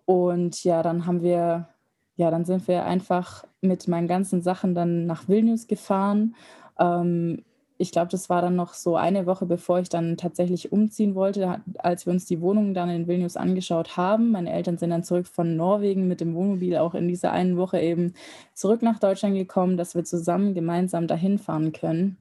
Und 0.03 0.63
ja, 0.65 0.83
dann 0.83 1.07
haben 1.07 1.23
wir, 1.23 1.69
ja, 2.17 2.29
dann 2.29 2.43
sind 2.43 2.67
wir 2.67 2.85
einfach 2.85 3.45
mit 3.61 3.87
meinen 3.87 4.09
ganzen 4.09 4.41
Sachen 4.41 4.75
dann 4.75 5.05
nach 5.05 5.29
Vilnius 5.29 5.65
gefahren. 5.65 6.35
Ähm, 6.77 7.43
ich 7.77 7.91
glaube, 7.91 8.07
das 8.09 8.29
war 8.29 8.41
dann 8.41 8.55
noch 8.55 8.73
so 8.73 8.95
eine 8.95 9.25
Woche, 9.25 9.45
bevor 9.45 9.79
ich 9.79 9.89
dann 9.89 10.15
tatsächlich 10.15 10.71
umziehen 10.71 11.13
wollte, 11.13 11.61
als 11.79 12.05
wir 12.05 12.13
uns 12.13 12.25
die 12.25 12.39
Wohnung 12.39 12.73
dann 12.73 12.89
in 12.89 13.07
Vilnius 13.07 13.35
angeschaut 13.35 13.97
haben. 13.97 14.31
Meine 14.31 14.53
Eltern 14.53 14.77
sind 14.77 14.91
dann 14.91 15.03
zurück 15.03 15.27
von 15.27 15.57
Norwegen 15.57 16.07
mit 16.07 16.21
dem 16.21 16.35
Wohnmobil 16.35 16.77
auch 16.77 16.95
in 16.95 17.07
dieser 17.07 17.31
einen 17.33 17.57
Woche 17.57 17.79
eben 17.81 18.13
zurück 18.53 18.81
nach 18.81 18.99
Deutschland 18.99 19.35
gekommen, 19.35 19.75
dass 19.75 19.93
wir 19.95 20.05
zusammen 20.05 20.53
gemeinsam 20.53 21.07
dahin 21.07 21.37
fahren 21.37 21.73
können. 21.73 22.17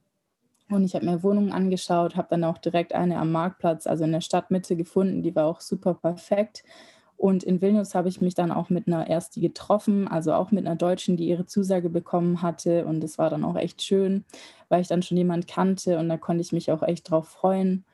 Und 0.71 0.85
ich 0.85 0.95
habe 0.95 1.07
mir 1.07 1.23
Wohnungen 1.23 1.53
angeschaut, 1.53 2.17
habe 2.17 2.29
dann 2.31 2.45
auch 2.45 2.59
direkt 2.59 2.95
eine 2.95 3.19
am 3.19 3.31
Marktplatz, 3.31 3.87
also 3.87 4.05
in 4.05 4.13
der 4.13 4.23
Stadtmitte 4.23 4.77
gefunden, 4.77 5.23
die 5.23 5.37
war 5.37 5.47
auch 5.47 5.61
super 5.61 5.95
perfekt. 5.95 6.65
Und 7.17 7.43
in 7.43 7.61
Vilnius 7.63 7.95
habe 7.95 8.09
ich 8.09 8.21
mich 8.21 8.35
dann 8.35 8.51
auch 8.51 8.71
mit 8.71 8.87
einer 8.87 9.09
Ersti 9.09 9.41
getroffen, 9.41 10.09
also 10.09 10.35
auch 10.35 10.51
mit 10.51 10.67
einer 10.67 10.77
Deutschen, 10.77 11.17
die 11.17 11.29
ihre 11.29 11.47
Zusage 11.47 11.89
bekommen 11.89 12.43
hatte. 12.43 12.85
Und 12.87 13.03
es 13.03 13.19
war 13.19 13.31
dann 13.31 13.45
auch 13.45 13.57
echt 13.57 13.83
schön, 13.83 14.25
weil 14.69 14.81
ich 14.83 14.89
dann 14.89 15.03
schon 15.03 15.17
jemand 15.17 15.49
kannte 15.49 15.99
und 15.99 16.09
da 16.09 16.17
konnte 16.17 16.43
ich 16.43 16.53
mich 16.53 16.71
auch 16.71 16.83
echt 16.83 17.11
drauf 17.11 17.29
freuen. 17.29 17.85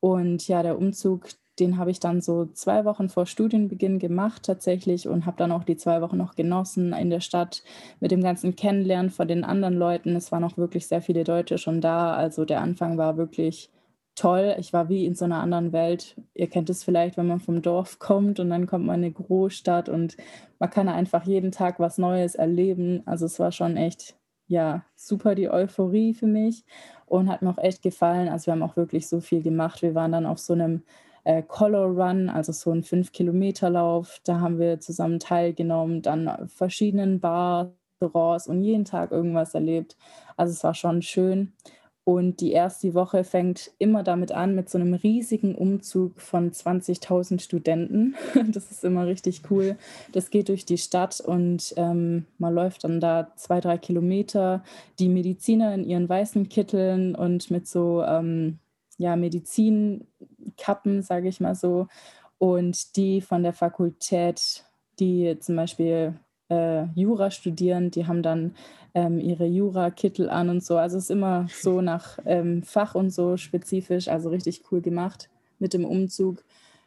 Und 0.00 0.46
ja, 0.46 0.62
der 0.62 0.78
Umzug, 0.78 1.28
den 1.58 1.78
habe 1.78 1.90
ich 1.90 2.00
dann 2.00 2.20
so 2.20 2.46
zwei 2.46 2.84
Wochen 2.84 3.08
vor 3.08 3.26
Studienbeginn 3.26 3.98
gemacht 3.98 4.42
tatsächlich 4.44 5.08
und 5.08 5.26
habe 5.26 5.38
dann 5.38 5.52
auch 5.52 5.64
die 5.64 5.76
zwei 5.76 6.02
Wochen 6.02 6.18
noch 6.18 6.34
genossen 6.34 6.92
in 6.92 7.10
der 7.10 7.20
Stadt 7.20 7.62
mit 8.00 8.10
dem 8.10 8.22
ganzen 8.22 8.56
Kennenlernen 8.56 9.10
von 9.10 9.26
den 9.26 9.42
anderen 9.44 9.74
Leuten. 9.74 10.14
Es 10.16 10.30
waren 10.32 10.44
auch 10.44 10.58
wirklich 10.58 10.86
sehr 10.86 11.02
viele 11.02 11.24
Deutsche 11.24 11.58
schon 11.58 11.80
da. 11.80 12.14
Also 12.14 12.44
der 12.44 12.60
Anfang 12.60 12.98
war 12.98 13.16
wirklich 13.16 13.70
toll. 14.16 14.56
Ich 14.58 14.72
war 14.72 14.88
wie 14.88 15.06
in 15.06 15.14
so 15.14 15.24
einer 15.24 15.40
anderen 15.40 15.72
Welt. 15.72 16.16
Ihr 16.34 16.48
kennt 16.48 16.68
es 16.70 16.82
vielleicht, 16.82 17.16
wenn 17.16 17.28
man 17.28 17.40
vom 17.40 17.62
Dorf 17.62 17.98
kommt 18.00 18.40
und 18.40 18.50
dann 18.50 18.66
kommt 18.66 18.86
man 18.86 18.96
in 19.00 19.04
eine 19.04 19.12
Großstadt 19.12 19.88
und 19.88 20.16
man 20.58 20.70
kann 20.70 20.88
einfach 20.88 21.24
jeden 21.24 21.52
Tag 21.52 21.78
was 21.78 21.98
Neues 21.98 22.34
erleben. 22.34 23.02
Also 23.06 23.26
es 23.26 23.38
war 23.38 23.52
schon 23.52 23.76
echt, 23.76 24.16
ja, 24.48 24.84
super 24.96 25.34
die 25.34 25.50
Euphorie 25.50 26.14
für 26.14 26.26
mich 26.26 26.64
und 27.06 27.28
hat 27.30 27.42
mir 27.42 27.50
auch 27.50 27.62
echt 27.62 27.82
gefallen. 27.82 28.28
Also 28.28 28.46
wir 28.46 28.52
haben 28.52 28.62
auch 28.62 28.76
wirklich 28.76 29.08
so 29.08 29.20
viel 29.20 29.42
gemacht. 29.42 29.82
Wir 29.82 29.94
waren 29.94 30.12
dann 30.12 30.26
auf 30.26 30.38
so 30.38 30.54
einem 30.54 30.82
äh, 31.24 31.42
Color 31.42 31.86
Run, 31.86 32.28
also 32.28 32.52
so 32.52 32.72
ein 32.72 32.82
5-Kilometer-Lauf. 32.82 34.20
Da 34.24 34.40
haben 34.40 34.58
wir 34.58 34.80
zusammen 34.80 35.18
teilgenommen, 35.20 36.02
dann 36.02 36.48
verschiedenen 36.48 37.20
Bars, 37.20 37.68
Restaurants 38.00 38.46
und 38.46 38.62
jeden 38.62 38.84
Tag 38.84 39.10
irgendwas 39.10 39.54
erlebt. 39.54 39.96
Also 40.36 40.52
es 40.52 40.64
war 40.64 40.74
schon 40.74 41.02
schön. 41.02 41.52
Und 42.08 42.40
die 42.40 42.52
erste 42.52 42.94
Woche 42.94 43.24
fängt 43.24 43.72
immer 43.78 44.04
damit 44.04 44.30
an, 44.30 44.54
mit 44.54 44.70
so 44.70 44.78
einem 44.78 44.94
riesigen 44.94 45.56
Umzug 45.56 46.20
von 46.20 46.52
20.000 46.52 47.40
Studenten. 47.40 48.14
Das 48.52 48.70
ist 48.70 48.84
immer 48.84 49.06
richtig 49.06 49.42
cool. 49.50 49.76
Das 50.12 50.30
geht 50.30 50.48
durch 50.48 50.64
die 50.64 50.78
Stadt 50.78 51.20
und 51.20 51.74
ähm, 51.76 52.26
man 52.38 52.54
läuft 52.54 52.84
dann 52.84 53.00
da 53.00 53.32
zwei, 53.34 53.60
drei 53.60 53.76
Kilometer. 53.76 54.62
Die 55.00 55.08
Mediziner 55.08 55.74
in 55.74 55.82
ihren 55.82 56.08
weißen 56.08 56.48
Kitteln 56.48 57.16
und 57.16 57.50
mit 57.50 57.66
so 57.66 58.04
ähm, 58.04 58.60
ja, 58.98 59.16
Medizinkappen, 59.16 61.02
sage 61.02 61.26
ich 61.26 61.40
mal 61.40 61.56
so. 61.56 61.88
Und 62.38 62.94
die 62.94 63.20
von 63.20 63.42
der 63.42 63.52
Fakultät, 63.52 64.64
die 65.00 65.36
zum 65.40 65.56
Beispiel 65.56 66.14
äh, 66.48 66.84
Jura 66.94 67.30
studieren, 67.30 67.90
die 67.90 68.06
haben 68.06 68.22
dann 68.22 68.54
ähm, 68.94 69.18
ihre 69.18 69.46
Jura-Kittel 69.46 70.30
an 70.30 70.48
und 70.48 70.64
so. 70.64 70.76
Also 70.76 70.96
es 70.96 71.04
ist 71.04 71.10
immer 71.10 71.46
so 71.50 71.80
nach 71.80 72.18
ähm, 72.24 72.62
Fach 72.62 72.94
und 72.94 73.10
so 73.10 73.36
spezifisch, 73.36 74.08
also 74.08 74.30
richtig 74.30 74.62
cool 74.70 74.80
gemacht 74.80 75.28
mit 75.58 75.74
dem 75.74 75.84
Umzug. 75.84 76.44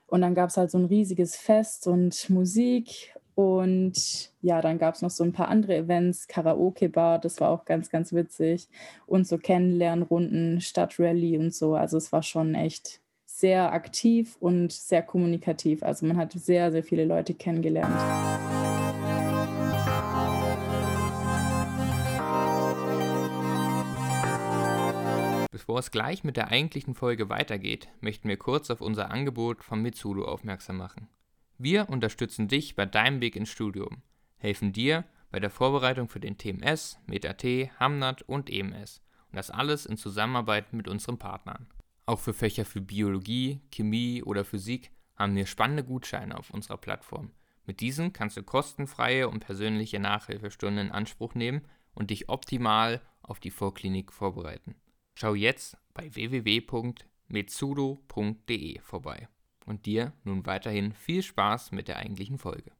Und 0.07 0.21
dann 0.21 0.33
gab 0.33 0.49
es 0.49 0.57
halt 0.57 0.71
so 0.71 0.77
ein 0.77 0.85
riesiges 0.85 1.35
Fest 1.35 1.87
und 1.87 2.29
Musik. 2.29 3.13
Und 3.35 4.31
ja, 4.41 4.61
dann 4.61 4.79
gab 4.79 4.95
es 4.95 5.01
noch 5.01 5.11
so 5.11 5.23
ein 5.23 5.31
paar 5.31 5.47
andere 5.47 5.77
Events, 5.77 6.27
Karaoke-Bar, 6.27 7.19
das 7.19 7.39
war 7.39 7.51
auch 7.51 7.63
ganz, 7.63 7.89
ganz 7.89 8.11
witzig. 8.11 8.67
Und 9.05 9.27
so 9.27 9.37
Kennenlernrunden, 9.37 10.59
Stadtrally 10.59 11.37
und 11.37 11.53
so. 11.53 11.75
Also 11.75 11.97
es 11.97 12.11
war 12.11 12.23
schon 12.23 12.55
echt 12.55 12.99
sehr 13.25 13.71
aktiv 13.71 14.35
und 14.41 14.73
sehr 14.73 15.03
kommunikativ. 15.03 15.83
Also 15.83 16.05
man 16.05 16.17
hat 16.17 16.33
sehr, 16.33 16.71
sehr 16.71 16.83
viele 16.83 17.05
Leute 17.05 17.33
kennengelernt. 17.33 18.48
Bevor 25.59 25.79
es 25.79 25.91
gleich 25.91 26.23
mit 26.23 26.37
der 26.37 26.47
eigentlichen 26.47 26.95
Folge 26.95 27.27
weitergeht, 27.27 27.89
möchten 27.99 28.29
wir 28.29 28.37
kurz 28.37 28.69
auf 28.69 28.79
unser 28.79 29.11
Angebot 29.11 29.61
von 29.61 29.81
Mitsudo 29.81 30.23
aufmerksam 30.23 30.77
machen. 30.77 31.09
Wir 31.57 31.89
unterstützen 31.89 32.47
dich 32.47 32.77
bei 32.77 32.85
deinem 32.85 33.19
Weg 33.19 33.35
ins 33.35 33.49
Studium, 33.49 34.01
helfen 34.37 34.71
dir 34.71 35.03
bei 35.31 35.41
der 35.41 35.49
Vorbereitung 35.49 36.07
für 36.07 36.21
den 36.21 36.37
TMS, 36.37 36.97
MetaT, 37.07 37.77
Hamnat 37.77 38.21
und 38.21 38.49
EMS 38.49 39.01
und 39.29 39.35
das 39.35 39.51
alles 39.51 39.85
in 39.85 39.97
Zusammenarbeit 39.97 40.71
mit 40.71 40.87
unseren 40.87 41.17
Partnern. 41.17 41.67
Auch 42.05 42.19
für 42.19 42.33
Fächer 42.33 42.63
für 42.63 42.79
Biologie, 42.79 43.59
Chemie 43.69 44.23
oder 44.23 44.45
Physik 44.45 44.91
haben 45.17 45.35
wir 45.35 45.45
spannende 45.45 45.83
Gutscheine 45.83 46.37
auf 46.37 46.51
unserer 46.51 46.77
Plattform. 46.77 47.31
Mit 47.65 47.81
diesen 47.81 48.13
kannst 48.13 48.37
du 48.37 48.43
kostenfreie 48.43 49.27
und 49.27 49.41
persönliche 49.41 49.99
Nachhilfestunden 49.99 50.87
in 50.87 50.93
Anspruch 50.93 51.35
nehmen 51.35 51.65
und 51.93 52.11
dich 52.11 52.29
optimal 52.29 53.01
auf 53.21 53.41
die 53.41 53.51
Vorklinik 53.51 54.13
vorbereiten. 54.13 54.75
Schau 55.19 55.33
jetzt 55.33 55.75
bei 55.93 56.15
www.metsudo.de 56.15 58.79
vorbei. 58.79 59.27
Und 59.65 59.85
dir 59.85 60.13
nun 60.23 60.45
weiterhin 60.45 60.93
viel 60.93 61.23
Spaß 61.23 61.73
mit 61.73 61.89
der 61.89 61.97
eigentlichen 61.97 62.37
Folge. 62.37 62.71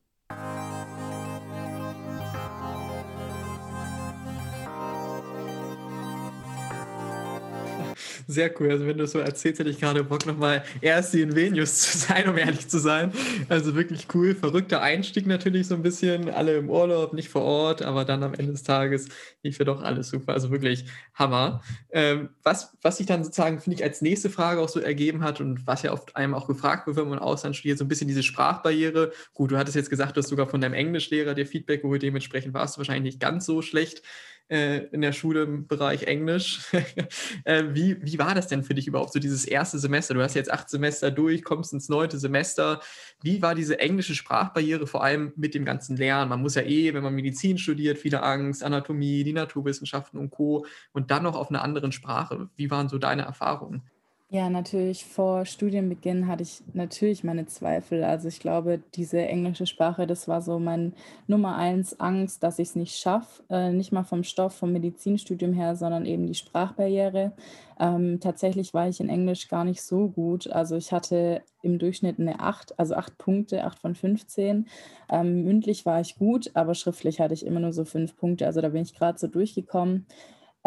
Sehr 8.32 8.54
cool. 8.62 8.70
Also 8.70 8.86
wenn 8.86 9.00
du 9.00 9.08
so 9.08 9.18
erzählst, 9.18 9.60
hätte 9.60 9.72
ich 9.72 9.80
gerade 9.80 10.04
Bock 10.04 10.28
nochmal 10.28 10.64
erst 10.82 11.16
in 11.16 11.36
Vilnius 11.36 11.80
zu 11.80 11.98
sein, 11.98 12.30
um 12.30 12.38
ehrlich 12.38 12.68
zu 12.68 12.78
sein. 12.78 13.12
Also 13.50 13.74
wirklich 13.74 14.06
cool. 14.14 14.36
Verrückter 14.36 14.84
Einstieg 14.84 15.26
natürlich 15.26 15.66
so 15.66 15.74
ein 15.74 15.82
bisschen. 15.82 16.30
Alle 16.30 16.56
im 16.58 16.70
Urlaub, 16.70 17.14
nicht 17.14 17.30
vor 17.30 17.42
Ort, 17.42 17.82
aber 17.82 18.06
dann 18.06 18.22
am 18.22 18.36
Ende 18.36 18.52
des 18.52 18.62
Tages 18.62 19.08
lief 19.42 19.58
ja 19.58 19.66
doch 19.66 19.82
alles 19.82 20.10
super. 20.10 20.34
Also 20.34 20.52
wirklich 20.52 20.86
Hammer. 21.16 21.64
Ähm, 21.90 22.30
was, 22.44 22.78
was 22.84 22.98
sich 22.98 23.08
dann 23.08 23.24
sozusagen, 23.24 23.60
finde 23.60 23.78
ich, 23.78 23.84
als 23.84 24.04
nächste 24.04 24.30
Frage 24.30 24.62
auch 24.62 24.70
so 24.70 24.80
ergeben 24.80 25.24
hat 25.24 25.42
und 25.42 25.66
was 25.66 25.82
ja 25.82 25.92
oft 25.92 26.16
einem 26.16 26.36
auch 26.36 26.46
gefragt 26.46 26.86
wird, 26.86 26.98
wenn 26.98 27.10
man 27.10 27.18
Ausland 27.18 27.56
studiert, 27.56 27.80
so 27.80 27.84
ein 27.84 27.88
bisschen 27.88 28.10
diese 28.10 28.22
Sprachbarriere. 28.22 29.12
Gut, 29.34 29.50
du 29.50 29.58
hattest 29.58 29.76
jetzt 29.76 29.90
gesagt, 29.90 30.16
du 30.16 30.22
hast 30.22 30.30
sogar 30.30 30.46
von 30.46 30.62
deinem 30.62 30.76
Englischlehrer 30.76 31.34
dir 31.34 31.48
Feedback 31.48 31.82
geholt, 31.82 32.04
dementsprechend 32.04 32.54
warst 32.54 32.76
du 32.76 32.78
wahrscheinlich 32.78 33.14
nicht 33.16 33.20
ganz 33.20 33.48
so 33.48 33.64
schlecht 33.64 34.04
äh, 34.50 34.88
in 34.88 35.02
der 35.02 35.14
Schule 35.14 35.44
im 35.44 35.68
Bereich 35.68 36.04
Englisch. 36.04 36.62
äh, 37.46 37.64
wie, 37.70 37.98
wie 38.02 38.20
war 38.20 38.36
das 38.36 38.48
denn 38.48 38.64
für 38.64 38.74
dich 38.74 38.88
überhaupt, 38.88 39.14
so 39.14 39.20
dieses 39.20 39.46
erste 39.46 39.80
Semester? 39.80 40.14
Du 40.14 40.22
hast 40.22 40.34
jetzt 40.34 40.52
acht 40.52 40.70
Semester 40.70 41.12
durch, 41.12 41.44
kommst 41.44 41.72
ins 41.74 41.90
neunte 41.90 42.18
Semester. 42.18 42.82
Wie 43.22 43.42
war 43.42 43.56
diese 43.56 43.80
englische 43.80 44.16
Sprachbarriere 44.16 44.88
vor 44.88 45.04
allem 45.04 45.34
mit 45.36 45.54
dem 45.54 45.66
ganzen 45.66 45.98
Lernen? 45.98 46.30
Man 46.30 46.42
muss 46.42 46.56
ja 46.56 46.64
eh, 46.64 46.94
wenn 46.94 47.04
man 47.04 47.14
Medizin 47.14 47.58
studiert, 47.58 47.98
viele 47.98 48.24
Angst, 48.24 48.64
Anatomie, 48.64 49.24
die 49.24 49.34
Naturwissenschaften 49.34 50.20
und 50.20 50.32
Co. 50.32 50.66
und 50.92 51.12
dann 51.12 51.24
noch 51.24 51.36
auf 51.36 51.50
einer 51.50 51.62
anderen 51.62 51.92
Sprache. 51.92 52.50
Wie 52.56 52.72
waren 52.72 52.90
so 52.90 52.98
deine 52.98 53.24
Erfahrungen? 53.24 53.84
Ja, 54.32 54.48
natürlich. 54.52 55.06
Vor 55.06 55.44
Studienbeginn 55.46 56.28
hatte 56.28 56.44
ich 56.44 56.62
natürlich 56.74 57.24
meine 57.24 57.48
Zweifel. 57.48 58.04
Also 58.04 58.28
ich 58.28 58.40
glaube, 58.40 58.80
diese 58.94 59.20
englische 59.26 59.66
Sprache, 59.66 60.06
das 60.06 60.28
war 60.28 60.44
so 60.44 60.60
mein 60.60 60.94
Nummer 61.26 61.56
eins 61.58 62.00
Angst, 62.00 62.44
dass 62.44 62.60
ich 62.60 62.70
es 62.70 62.76
nicht 62.76 62.96
schaffe. 62.96 63.42
Äh, 63.50 63.72
nicht 63.72 63.92
mal 63.92 64.04
vom 64.04 64.24
Stoff, 64.24 64.54
vom 64.56 64.72
Medizinstudium 64.72 65.54
her, 65.54 65.76
sondern 65.76 66.06
eben 66.06 66.28
die 66.28 66.36
Sprachbarriere. 66.36 67.32
Ähm, 67.80 68.20
tatsächlich 68.20 68.72
war 68.76 68.88
ich 68.88 69.00
in 69.00 69.10
Englisch 69.10 69.48
gar 69.48 69.64
nicht 69.64 69.82
so 69.82 70.10
gut. 70.10 70.48
Also 70.52 70.76
ich 70.76 70.92
hatte 70.92 71.42
im 71.64 71.80
Durchschnitt 71.80 72.20
eine 72.20 72.40
8, 72.40 72.78
also 72.78 72.94
8 72.94 73.18
Punkte, 73.18 73.64
8 73.64 73.80
von 73.80 73.96
15. 73.96 74.68
Ähm, 75.10 75.44
mündlich 75.44 75.88
war 75.88 76.02
ich 76.02 76.18
gut, 76.20 76.52
aber 76.54 76.76
schriftlich 76.76 77.20
hatte 77.20 77.34
ich 77.34 77.44
immer 77.48 77.62
nur 77.62 77.74
so 77.74 77.84
5 77.84 78.16
Punkte. 78.16 78.46
Also 78.46 78.62
da 78.62 78.70
bin 78.70 78.84
ich 78.84 78.94
gerade 78.94 79.18
so 79.18 79.26
durchgekommen. 79.26 80.06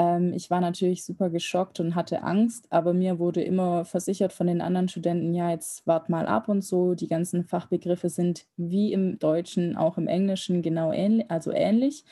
Ähm, 0.02 0.32
ich 0.32 0.50
war 0.50 0.60
natürlich 0.60 1.04
super 1.04 1.30
geschockt 1.30 1.78
und 1.80 1.94
hatte 1.94 2.22
Angst, 2.22 2.66
aber 2.70 2.92
mir 2.92 3.18
wurde 3.18 3.42
immer 3.42 3.84
versichert 3.84 4.32
von 4.32 4.46
den 4.46 4.60
anderen 4.60 4.88
Studenten, 4.88 5.32
ja, 5.34 5.50
jetzt 5.50 5.86
wart 5.86 6.08
mal 6.08 6.26
ab 6.26 6.48
und 6.48 6.62
so. 6.64 6.94
Die 6.94 7.08
ganzen 7.08 7.44
Fachbegriffe 7.44 8.08
sind 8.08 8.46
wie 8.56 8.92
im 8.92 9.18
Deutschen, 9.18 9.76
auch 9.76 9.98
im 9.98 10.08
Englischen 10.08 10.62
genau 10.62 10.92
ähnlich, 10.92 11.30
also 11.30 11.52
ähnlich. 11.52 12.04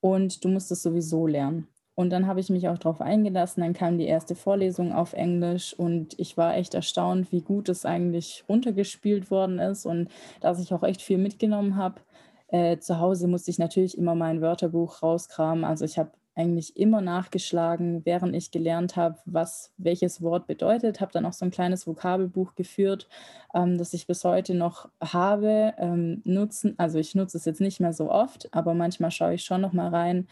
Und 0.00 0.44
du 0.44 0.48
musst 0.48 0.70
es 0.72 0.82
sowieso 0.82 1.26
lernen. 1.26 1.68
Und 1.94 2.10
dann 2.10 2.26
habe 2.26 2.40
ich 2.40 2.50
mich 2.50 2.68
auch 2.68 2.78
darauf 2.78 3.00
eingelassen. 3.00 3.62
Dann 3.62 3.74
kam 3.74 3.98
die 3.98 4.06
erste 4.06 4.34
Vorlesung 4.34 4.92
auf 4.92 5.12
Englisch 5.12 5.74
und 5.74 6.18
ich 6.18 6.36
war 6.36 6.56
echt 6.56 6.74
erstaunt, 6.74 7.32
wie 7.32 7.42
gut 7.42 7.68
es 7.68 7.84
eigentlich 7.84 8.44
runtergespielt 8.48 9.30
worden 9.30 9.58
ist 9.58 9.86
und 9.86 10.08
dass 10.40 10.58
ich 10.60 10.72
auch 10.74 10.82
echt 10.82 11.02
viel 11.02 11.18
mitgenommen 11.18 11.76
habe. 11.76 12.00
Äh, 12.48 12.78
zu 12.78 12.98
Hause 12.98 13.28
musste 13.28 13.50
ich 13.50 13.58
natürlich 13.58 13.96
immer 13.96 14.14
mein 14.14 14.40
Wörterbuch 14.40 15.02
rauskramen. 15.02 15.64
Also 15.64 15.84
ich 15.84 15.98
habe 15.98 16.10
eigentlich 16.34 16.76
immer 16.76 17.00
nachgeschlagen, 17.00 18.04
während 18.04 18.34
ich 18.34 18.50
gelernt 18.50 18.96
habe, 18.96 19.18
was 19.26 19.72
welches 19.76 20.22
Wort 20.22 20.46
bedeutet. 20.46 21.00
Habe 21.00 21.12
dann 21.12 21.26
auch 21.26 21.32
so 21.32 21.44
ein 21.44 21.50
kleines 21.50 21.86
Vokabelbuch 21.86 22.54
geführt, 22.54 23.08
ähm, 23.54 23.78
das 23.78 23.92
ich 23.94 24.06
bis 24.06 24.24
heute 24.24 24.54
noch 24.54 24.88
habe. 25.02 25.74
Ähm, 25.78 26.22
nutzen, 26.24 26.74
also 26.78 26.98
ich 26.98 27.14
nutze 27.14 27.36
es 27.38 27.44
jetzt 27.44 27.60
nicht 27.60 27.80
mehr 27.80 27.92
so 27.92 28.10
oft, 28.10 28.48
aber 28.52 28.74
manchmal 28.74 29.10
schaue 29.10 29.34
ich 29.34 29.44
schon 29.44 29.60
noch 29.60 29.72
mal 29.72 29.88
rein. 29.88 30.26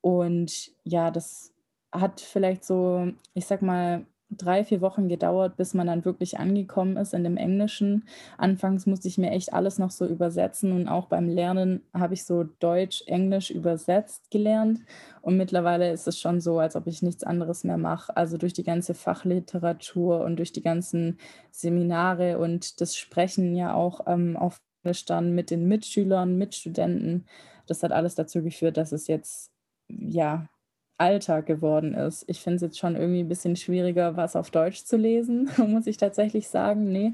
Und 0.00 0.72
ja, 0.84 1.10
das 1.10 1.52
hat 1.92 2.20
vielleicht 2.20 2.64
so, 2.64 3.12
ich 3.34 3.46
sag 3.46 3.62
mal, 3.62 4.06
drei, 4.30 4.64
vier 4.64 4.80
Wochen 4.80 5.08
gedauert, 5.08 5.56
bis 5.56 5.72
man 5.72 5.86
dann 5.86 6.04
wirklich 6.04 6.38
angekommen 6.38 6.96
ist 6.96 7.14
in 7.14 7.24
dem 7.24 7.36
Englischen. 7.36 8.04
Anfangs 8.38 8.86
musste 8.86 9.08
ich 9.08 9.18
mir 9.18 9.30
echt 9.30 9.52
alles 9.52 9.78
noch 9.78 9.90
so 9.90 10.06
übersetzen 10.06 10.72
und 10.72 10.88
auch 10.88 11.06
beim 11.06 11.28
Lernen 11.28 11.82
habe 11.94 12.14
ich 12.14 12.24
so 12.24 12.44
Deutsch, 12.44 13.02
Englisch 13.06 13.50
übersetzt 13.50 14.30
gelernt. 14.30 14.80
Und 15.22 15.36
mittlerweile 15.36 15.92
ist 15.92 16.08
es 16.08 16.18
schon 16.20 16.40
so, 16.40 16.58
als 16.58 16.76
ob 16.76 16.86
ich 16.86 17.02
nichts 17.02 17.22
anderes 17.22 17.64
mehr 17.64 17.78
mache. 17.78 18.16
Also 18.16 18.36
durch 18.36 18.52
die 18.52 18.64
ganze 18.64 18.94
Fachliteratur 18.94 20.20
und 20.22 20.36
durch 20.36 20.52
die 20.52 20.62
ganzen 20.62 21.18
Seminare 21.50 22.38
und 22.38 22.80
das 22.80 22.96
Sprechen 22.96 23.54
ja 23.54 23.74
auch 23.74 24.00
ähm, 24.06 24.36
auf 24.36 24.60
Englisch 24.82 25.04
dann 25.04 25.34
mit 25.34 25.50
den 25.50 25.66
Mitschülern, 25.66 26.36
Mitstudenten. 26.36 27.26
Das 27.66 27.82
hat 27.82 27.92
alles 27.92 28.14
dazu 28.14 28.42
geführt, 28.42 28.76
dass 28.76 28.92
es 28.92 29.08
jetzt 29.08 29.50
ja 29.88 30.48
Alltag 30.98 31.46
geworden 31.46 31.94
ist. 31.94 32.24
Ich 32.26 32.40
finde 32.40 32.56
es 32.56 32.62
jetzt 32.62 32.78
schon 32.78 32.96
irgendwie 32.96 33.20
ein 33.20 33.28
bisschen 33.28 33.56
schwieriger, 33.56 34.16
was 34.16 34.36
auf 34.36 34.50
Deutsch 34.50 34.84
zu 34.84 34.96
lesen, 34.96 35.50
muss 35.68 35.86
ich 35.86 35.96
tatsächlich 35.96 36.48
sagen. 36.48 36.90
Nee, 36.90 37.12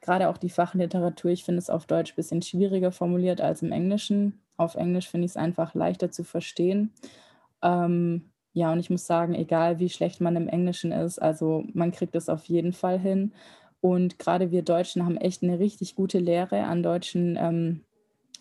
gerade 0.00 0.28
auch 0.28 0.38
die 0.38 0.50
Fachliteratur, 0.50 1.30
ich 1.30 1.44
finde 1.44 1.58
es 1.58 1.70
auf 1.70 1.86
Deutsch 1.86 2.12
ein 2.12 2.16
bisschen 2.16 2.42
schwieriger 2.42 2.92
formuliert 2.92 3.40
als 3.40 3.62
im 3.62 3.72
Englischen. 3.72 4.40
Auf 4.56 4.74
Englisch 4.74 5.08
finde 5.08 5.26
ich 5.26 5.32
es 5.32 5.36
einfach 5.36 5.74
leichter 5.74 6.10
zu 6.10 6.24
verstehen. 6.24 6.92
Ähm, 7.62 8.30
ja, 8.52 8.72
und 8.72 8.80
ich 8.80 8.90
muss 8.90 9.06
sagen, 9.06 9.34
egal 9.34 9.78
wie 9.78 9.88
schlecht 9.88 10.20
man 10.20 10.34
im 10.36 10.48
Englischen 10.48 10.90
ist, 10.90 11.20
also 11.20 11.64
man 11.72 11.92
kriegt 11.92 12.16
es 12.16 12.28
auf 12.28 12.44
jeden 12.46 12.72
Fall 12.72 12.98
hin. 12.98 13.32
Und 13.80 14.18
gerade 14.18 14.50
wir 14.50 14.62
Deutschen 14.62 15.04
haben 15.04 15.16
echt 15.16 15.42
eine 15.42 15.58
richtig 15.58 15.94
gute 15.94 16.18
Lehre 16.18 16.64
an 16.64 16.82
deutschen 16.82 17.38
ähm, 17.40 17.84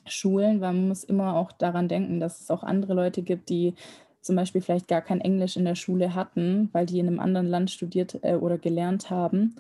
Schulen, 0.06 0.62
weil 0.62 0.74
man 0.74 0.88
muss 0.88 1.04
immer 1.04 1.36
auch 1.36 1.52
daran 1.52 1.88
denken, 1.88 2.20
dass 2.20 2.42
es 2.42 2.52
auch 2.52 2.64
andere 2.64 2.94
Leute 2.94 3.22
gibt, 3.22 3.50
die 3.50 3.76
zum 4.22 4.36
Beispiel 4.36 4.62
vielleicht 4.62 4.88
gar 4.88 5.02
kein 5.02 5.22
Englisch 5.22 5.56
in 5.56 5.66
der 5.66 5.76
Schule 5.76 6.16
hatten, 6.16 6.70
weil 6.72 6.86
die 6.86 7.00
in 7.00 7.08
einem 7.08 7.20
anderen 7.20 7.48
Land 7.48 7.72
studiert 7.72 8.20
äh, 8.22 8.36
oder 8.36 8.58
gelernt 8.58 9.10
haben. 9.10 9.56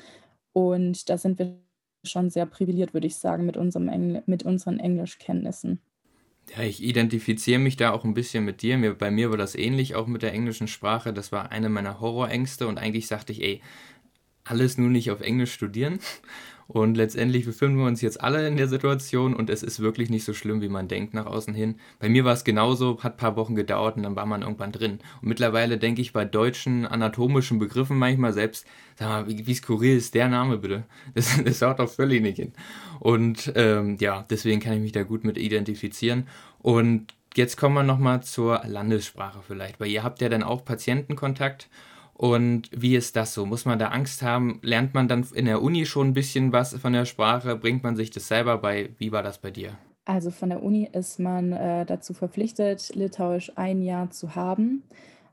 Und 0.54 1.10
da 1.10 1.18
sind 1.18 1.39
wir 1.39 1.58
schon 2.04 2.30
sehr 2.30 2.46
privilegiert, 2.46 2.94
würde 2.94 3.08
ich 3.08 3.16
sagen, 3.16 3.46
mit, 3.46 3.58
unserem 3.58 3.89
Engl 3.89 4.24
mit 4.25 4.44
unseren 4.44 4.80
Englischkenntnissen. 4.80 5.80
Ja, 6.56 6.63
ich 6.63 6.82
identifiziere 6.82 7.60
mich 7.60 7.78
da 7.78 7.92
auch 7.92 8.04
ein 8.04 8.13
bisschen 8.13 8.44
mit 8.44 8.62
dir. 8.62 8.78
Mir, 8.78 8.96
bei 8.96 9.12
mir 9.12 9.30
war 9.30 9.38
das 9.38 9.56
ähnlich, 9.56 9.96
auch 9.96 10.08
mit 10.08 10.24
der 10.24 10.34
englischen 10.34 10.68
Sprache. 10.68 11.13
Das 11.13 11.32
war 11.32 11.51
eine 11.51 11.70
meiner 11.70 12.00
Horrorängste 12.00 12.68
und 12.68 12.80
eigentlich 12.80 13.08
sagte 13.08 13.34
ich, 13.34 13.44
ey, 13.44 13.62
alles 14.50 14.77
nur 14.77 14.89
nicht 14.89 15.12
auf 15.12 15.22
Englisch 15.22 15.53
studieren. 15.53 16.00
Und 16.70 16.98
letztendlich 16.98 17.46
befinden 17.46 17.79
wir 17.79 17.88
uns 17.88 18.00
jetzt 18.00 18.22
alle 18.22 18.48
in 18.48 18.56
der 18.56 18.68
Situation 18.68 19.36
und 19.36 19.50
es 19.50 19.63
ist 19.63 19.79
wirklich 19.79 20.12
nicht 20.12 20.24
so 20.24 20.36
schlimm, 20.36 20.62
wie 20.62 20.70
man 20.70 20.88
denkt 20.88 21.15
nach 21.15 21.25
außen 21.25 21.56
hin. 21.56 21.79
Bei 21.98 22.10
mir 22.10 22.25
war 22.25 22.34
es 22.34 22.44
genauso, 22.44 23.01
hat 23.01 23.13
ein 23.13 23.18
paar 23.18 23.36
Wochen 23.36 23.56
gedauert 23.56 23.98
und 23.98 24.03
dann 24.03 24.15
war 24.15 24.27
man 24.27 24.44
irgendwann 24.44 24.72
drin. 24.72 25.00
Und 25.20 25.29
mittlerweile 25.29 25.79
denke 25.79 26.00
ich 26.00 26.13
bei 26.13 26.25
deutschen 26.25 26.86
anatomischen 26.86 27.58
Begriffen 27.58 27.98
manchmal 27.98 28.34
selbst, 28.34 28.68
sag 29.00 29.10
mal, 29.10 29.27
wie, 29.27 29.48
wie 29.48 29.53
skurril 29.56 29.98
ist 29.98 30.13
der 30.13 30.29
Name 30.29 30.60
bitte? 30.60 30.84
Das, 31.15 31.44
das 31.44 31.60
haut 31.63 31.79
doch 31.79 31.89
völlig 31.89 32.22
nicht 32.22 32.38
hin. 32.38 32.53
Und 33.00 33.51
ähm, 33.56 33.98
ja, 34.00 34.24
deswegen 34.29 34.60
kann 34.60 34.74
ich 34.74 34.82
mich 34.82 34.91
da 34.91 35.01
gut 35.01 35.24
mit 35.24 35.39
identifizieren. 35.39 36.27
Und 36.60 37.15
jetzt 37.36 37.58
kommen 37.58 37.74
wir 37.74 37.84
nochmal 37.84 38.22
zur 38.22 38.62
Landessprache 38.68 39.39
vielleicht, 39.41 39.79
weil 39.79 39.89
ihr 39.89 40.03
habt 40.03 40.22
ja 40.22 40.29
dann 40.29 40.44
auch 40.44 40.63
Patientenkontakt 40.65 41.68
und 42.20 42.70
wie 42.76 42.98
ist 42.98 43.16
das 43.16 43.34
so? 43.34 43.46
Muss 43.46 43.64
man 43.64 43.80
da 43.80 43.88
Angst 43.88 44.24
haben? 44.24 44.60
Lernt 44.62 44.94
man 44.94 45.08
dann 45.08 45.26
in 45.34 45.46
der 45.46 45.62
Uni 45.62 45.86
schon 45.86 46.10
ein 46.10 46.14
bisschen 46.14 46.52
was 46.52 46.74
von 46.74 46.92
der 46.92 47.06
Sprache? 47.06 47.56
Bringt 47.56 47.82
man 47.82 47.96
sich 47.96 48.12
das 48.12 48.28
selber 48.28 48.58
bei? 48.58 48.90
Wie 48.98 49.14
war 49.14 49.24
das 49.24 49.38
bei 49.38 49.52
dir? 49.52 49.78
Also 50.04 50.30
von 50.30 50.50
der 50.50 50.62
Uni 50.62 50.90
ist 50.92 51.22
man 51.22 51.54
äh, 51.54 51.86
dazu 51.86 52.14
verpflichtet, 52.14 52.94
Litauisch 52.94 53.54
ein 53.56 53.82
Jahr 53.82 54.10
zu 54.10 54.36
haben, 54.36 54.84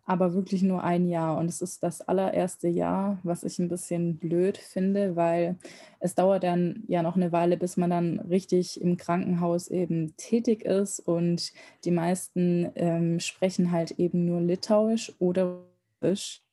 aber 0.04 0.32
wirklich 0.32 0.62
nur 0.62 0.84
ein 0.84 1.08
Jahr. 1.08 1.38
Und 1.38 1.48
es 1.48 1.60
ist 1.60 1.82
das 1.82 2.02
allererste 2.02 2.68
Jahr, 2.68 3.18
was 3.24 3.42
ich 3.42 3.58
ein 3.58 3.68
bisschen 3.68 4.18
blöd 4.18 4.56
finde, 4.56 5.16
weil 5.16 5.56
es 5.98 6.14
dauert 6.14 6.44
dann 6.44 6.84
ja 6.86 7.02
noch 7.02 7.16
eine 7.16 7.32
Weile, 7.32 7.56
bis 7.56 7.76
man 7.76 7.90
dann 7.90 8.20
richtig 8.20 8.80
im 8.80 8.96
Krankenhaus 8.96 9.66
eben 9.66 10.16
tätig 10.18 10.64
ist. 10.64 11.00
Und 11.00 11.52
die 11.82 11.90
meisten 11.90 12.70
ähm, 12.76 13.18
sprechen 13.18 13.72
halt 13.72 13.98
eben 13.98 14.24
nur 14.24 14.40
Litauisch 14.40 15.12
oder 15.18 15.64
Russisch 16.00 16.45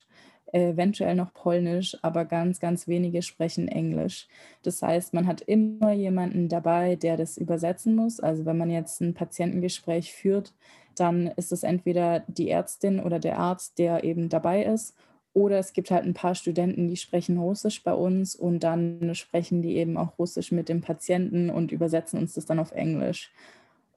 eventuell 0.53 1.15
noch 1.15 1.33
Polnisch, 1.33 1.97
aber 2.01 2.25
ganz, 2.25 2.59
ganz 2.59 2.87
wenige 2.87 3.21
sprechen 3.21 3.67
Englisch. 3.67 4.27
Das 4.61 4.81
heißt, 4.81 5.13
man 5.13 5.27
hat 5.27 5.41
immer 5.41 5.91
jemanden 5.93 6.47
dabei, 6.47 6.95
der 6.95 7.17
das 7.17 7.37
übersetzen 7.37 7.95
muss. 7.95 8.19
Also 8.19 8.45
wenn 8.45 8.57
man 8.57 8.69
jetzt 8.69 9.01
ein 9.01 9.13
Patientengespräch 9.13 10.13
führt, 10.13 10.53
dann 10.95 11.27
ist 11.27 11.51
es 11.51 11.63
entweder 11.63 12.21
die 12.27 12.49
Ärztin 12.49 12.99
oder 12.99 13.19
der 13.19 13.39
Arzt, 13.39 13.79
der 13.79 14.03
eben 14.03 14.29
dabei 14.29 14.63
ist. 14.63 14.95
Oder 15.33 15.57
es 15.57 15.73
gibt 15.73 15.89
halt 15.89 16.05
ein 16.05 16.13
paar 16.13 16.35
Studenten, 16.35 16.87
die 16.87 16.97
sprechen 16.97 17.39
Russisch 17.39 17.83
bei 17.83 17.93
uns 17.93 18.35
und 18.35 18.59
dann 18.59 19.15
sprechen 19.15 19.63
die 19.63 19.77
eben 19.77 19.97
auch 19.97 20.19
Russisch 20.19 20.51
mit 20.51 20.69
dem 20.69 20.81
Patienten 20.81 21.49
und 21.49 21.71
übersetzen 21.71 22.19
uns 22.19 22.33
das 22.33 22.45
dann 22.45 22.59
auf 22.59 22.71
Englisch. 22.71 23.31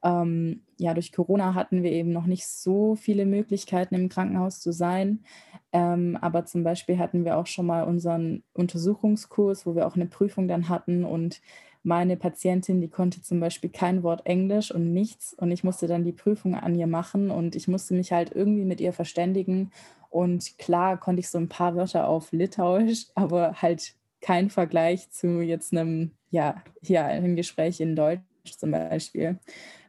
Ähm, 0.03 0.63
ja, 0.79 0.95
durch 0.95 1.13
Corona 1.13 1.55
hatten 1.55 1.83
wir 1.83 1.93
eben 1.93 2.13
noch 2.13 2.27
nicht 2.27 2.47
so 2.47 2.97
viele 2.97 3.27
Möglichkeiten, 3.27 3.95
im 3.95 4.09
Krankenhaus 4.09 4.61
zu 4.61 4.73
sein. 4.73 5.25
Ähm, 5.73 6.17
aber 6.21 6.45
zum 6.45 6.65
Beispiel 6.65 6.99
hatten 6.99 7.25
wir 7.25 7.39
auch 7.39 7.47
schon 7.47 7.67
mal 7.67 7.85
unseren 7.85 8.43
Untersuchungskurs, 8.53 9.67
wo 9.67 9.75
wir 9.75 9.87
auch 9.87 9.97
eine 9.97 10.07
Prüfung 10.07 10.49
dann 10.49 10.69
hatten. 10.69 11.05
Und 11.05 11.41
meine 11.83 12.17
Patientin, 12.17 12.81
die 12.81 12.89
konnte 12.89 13.23
zum 13.23 13.41
Beispiel 13.41 13.71
kein 13.71 14.03
Wort 14.03 14.27
Englisch 14.27 14.71
und 14.71 14.93
nichts. 14.93 15.35
Und 15.35 15.51
ich 15.51 15.65
musste 15.65 15.87
dann 15.87 16.05
die 16.05 16.13
Prüfung 16.13 16.55
an 16.55 16.75
ihr 16.75 16.87
machen. 16.87 17.31
Und 17.31 17.57
ich 17.57 17.69
musste 17.69 17.95
mich 17.95 18.13
halt 18.13 18.33
irgendwie 18.35 18.65
mit 18.65 18.81
ihr 18.81 18.93
verständigen. 18.93 19.71
Und 20.11 20.59
klar 20.59 20.99
konnte 20.99 21.21
ich 21.21 21.29
so 21.29 21.39
ein 21.39 21.49
paar 21.49 21.75
Wörter 21.75 22.09
auf 22.09 22.33
Litauisch, 22.33 23.07
aber 23.15 23.55
halt 23.63 23.95
kein 24.21 24.51
Vergleich 24.51 25.11
zu 25.11 25.41
jetzt 25.41 25.73
einem, 25.73 26.13
ja, 26.31 26.63
hier 26.83 27.05
einem 27.05 27.37
Gespräch 27.37 27.81
in 27.81 27.97
Deutsch 27.97 28.21
zum 28.53 28.71
Beispiel. 28.71 29.39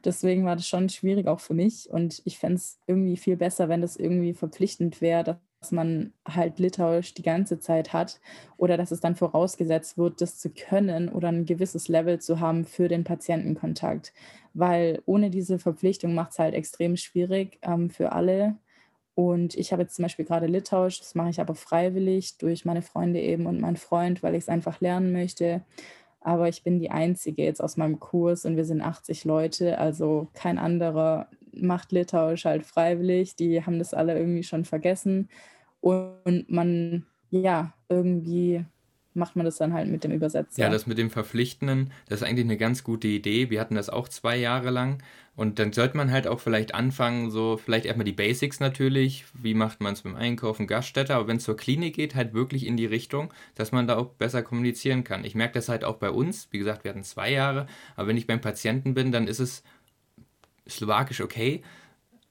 Deswegen 0.04 0.44
war 0.44 0.56
das 0.56 0.66
schon 0.66 0.88
schwierig 0.88 1.26
auch 1.26 1.40
für 1.40 1.54
mich 1.54 1.88
und 1.90 2.22
ich 2.24 2.38
fände 2.38 2.56
es 2.56 2.78
irgendwie 2.86 3.16
viel 3.16 3.36
besser, 3.36 3.68
wenn 3.68 3.80
das 3.80 3.96
irgendwie 3.96 4.34
verpflichtend 4.34 5.00
wäre, 5.00 5.40
dass 5.60 5.72
man 5.72 6.12
halt 6.26 6.58
Litauisch 6.58 7.14
die 7.14 7.22
ganze 7.22 7.58
Zeit 7.58 7.92
hat 7.92 8.20
oder 8.56 8.76
dass 8.76 8.92
es 8.92 9.00
dann 9.00 9.16
vorausgesetzt 9.16 9.98
wird, 9.98 10.20
das 10.20 10.38
zu 10.38 10.50
können 10.50 11.08
oder 11.08 11.28
ein 11.28 11.46
gewisses 11.46 11.88
Level 11.88 12.20
zu 12.20 12.40
haben 12.40 12.64
für 12.64 12.88
den 12.88 13.04
Patientenkontakt. 13.04 14.12
Weil 14.54 15.02
ohne 15.06 15.30
diese 15.30 15.58
Verpflichtung 15.58 16.14
macht 16.14 16.32
es 16.32 16.38
halt 16.38 16.54
extrem 16.54 16.96
schwierig 16.96 17.58
ähm, 17.62 17.90
für 17.90 18.12
alle. 18.12 18.56
Und 19.14 19.56
ich 19.56 19.72
habe 19.72 19.82
jetzt 19.82 19.96
zum 19.96 20.04
Beispiel 20.04 20.24
gerade 20.24 20.46
Litauisch, 20.46 21.00
das 21.00 21.16
mache 21.16 21.30
ich 21.30 21.40
aber 21.40 21.56
freiwillig 21.56 22.38
durch 22.38 22.64
meine 22.64 22.82
Freunde 22.82 23.20
eben 23.20 23.46
und 23.46 23.60
meinen 23.60 23.76
Freund, 23.76 24.22
weil 24.22 24.36
ich 24.36 24.44
es 24.44 24.48
einfach 24.48 24.80
lernen 24.80 25.12
möchte. 25.12 25.62
Aber 26.20 26.48
ich 26.48 26.62
bin 26.62 26.80
die 26.80 26.90
Einzige 26.90 27.44
jetzt 27.44 27.62
aus 27.62 27.76
meinem 27.76 28.00
Kurs 28.00 28.44
und 28.44 28.56
wir 28.56 28.64
sind 28.64 28.82
80 28.82 29.24
Leute, 29.24 29.78
also 29.78 30.28
kein 30.34 30.58
anderer 30.58 31.28
macht 31.52 31.92
Litauisch 31.92 32.44
halt 32.44 32.64
freiwillig. 32.64 33.36
Die 33.36 33.64
haben 33.64 33.78
das 33.78 33.94
alle 33.94 34.18
irgendwie 34.18 34.42
schon 34.42 34.64
vergessen. 34.64 35.28
Und 35.80 36.44
man, 36.48 37.06
ja, 37.30 37.72
irgendwie 37.88 38.64
macht 39.18 39.36
man 39.36 39.44
das 39.44 39.56
dann 39.56 39.72
halt 39.72 39.88
mit 39.88 40.04
dem 40.04 40.12
Übersetzer. 40.12 40.62
Ja, 40.62 40.70
das 40.70 40.86
mit 40.86 40.98
dem 40.98 41.10
Verpflichtenden, 41.10 41.90
das 42.08 42.22
ist 42.22 42.26
eigentlich 42.26 42.46
eine 42.46 42.56
ganz 42.56 42.84
gute 42.84 43.08
Idee. 43.08 43.50
Wir 43.50 43.60
hatten 43.60 43.74
das 43.74 43.90
auch 43.90 44.08
zwei 44.08 44.36
Jahre 44.36 44.70
lang. 44.70 45.02
Und 45.36 45.60
dann 45.60 45.72
sollte 45.72 45.96
man 45.96 46.10
halt 46.10 46.26
auch 46.26 46.40
vielleicht 46.40 46.74
anfangen, 46.74 47.30
so 47.30 47.56
vielleicht 47.56 47.86
erstmal 47.86 48.04
die 48.04 48.12
Basics 48.12 48.58
natürlich. 48.58 49.24
Wie 49.34 49.54
macht 49.54 49.80
man 49.80 49.92
es 49.92 50.02
beim 50.02 50.16
Einkaufen, 50.16 50.66
Gaststätte? 50.66 51.14
Aber 51.14 51.28
wenn 51.28 51.36
es 51.36 51.44
zur 51.44 51.56
Klinik 51.56 51.94
geht, 51.94 52.16
halt 52.16 52.34
wirklich 52.34 52.66
in 52.66 52.76
die 52.76 52.86
Richtung, 52.86 53.32
dass 53.54 53.70
man 53.70 53.86
da 53.86 53.98
auch 53.98 54.06
besser 54.06 54.42
kommunizieren 54.42 55.04
kann. 55.04 55.24
Ich 55.24 55.36
merke 55.36 55.54
das 55.54 55.68
halt 55.68 55.84
auch 55.84 55.96
bei 55.96 56.10
uns. 56.10 56.48
Wie 56.50 56.58
gesagt, 56.58 56.82
wir 56.82 56.90
hatten 56.90 57.04
zwei 57.04 57.30
Jahre. 57.30 57.66
Aber 57.94 58.08
wenn 58.08 58.16
ich 58.16 58.26
beim 58.26 58.40
Patienten 58.40 58.94
bin, 58.94 59.12
dann 59.12 59.28
ist 59.28 59.38
es 59.38 59.62
slowakisch 60.68 61.20
okay 61.20 61.62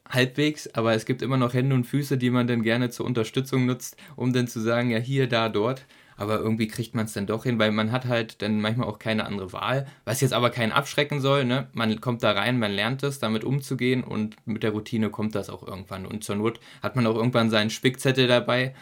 halbwegs, 0.10 0.68
aber 0.74 0.94
es 0.94 1.06
gibt 1.06 1.22
immer 1.22 1.38
noch 1.38 1.54
Hände 1.54 1.76
und 1.76 1.86
Füße, 1.86 2.18
die 2.18 2.30
man 2.30 2.48
dann 2.48 2.64
gerne 2.64 2.90
zur 2.90 3.06
Unterstützung 3.06 3.66
nutzt, 3.66 3.98
um 4.16 4.34
dann 4.34 4.48
zu 4.48 4.60
sagen, 4.60 4.90
ja 4.90 5.00
hier, 5.00 5.28
da, 5.28 5.50
dort 5.50 5.86
aber 6.18 6.40
irgendwie 6.40 6.68
kriegt 6.68 6.96
man 6.96 7.06
es 7.06 7.14
dann 7.14 7.28
doch 7.28 7.44
hin, 7.44 7.60
weil 7.60 7.72
man 7.72 7.92
hat 7.92 8.06
halt 8.06 8.42
dann 8.42 8.60
manchmal 8.60 8.88
auch 8.88 9.00
keine 9.00 9.26
andere 9.26 9.54
Wahl, 9.54 9.88
was 10.04 10.22
jetzt 10.22 10.34
aber 10.34 10.50
keinen 10.50 10.72
abschrecken 10.72 11.22
soll, 11.22 11.46
ne? 11.46 11.68
Man 11.74 12.02
kommt 12.02 12.24
da 12.24 12.32
rein, 12.32 12.60
man 12.60 12.72
lernt 12.72 13.04
es, 13.04 13.20
damit 13.20 13.44
umzugehen 13.44 14.04
und 14.04 14.36
mit 14.46 14.64
der 14.64 14.72
Routine 14.72 15.10
kommt 15.10 15.36
das 15.36 15.50
auch 15.50 15.66
irgendwann 15.66 16.06
und 16.06 16.24
zur 16.24 16.36
Not 16.36 16.60
hat 16.82 16.96
man 16.96 17.08
auch 17.08 17.16
irgendwann 17.16 17.50
seinen 17.50 17.70
Spickzettel 17.70 18.28
dabei, 18.28 18.74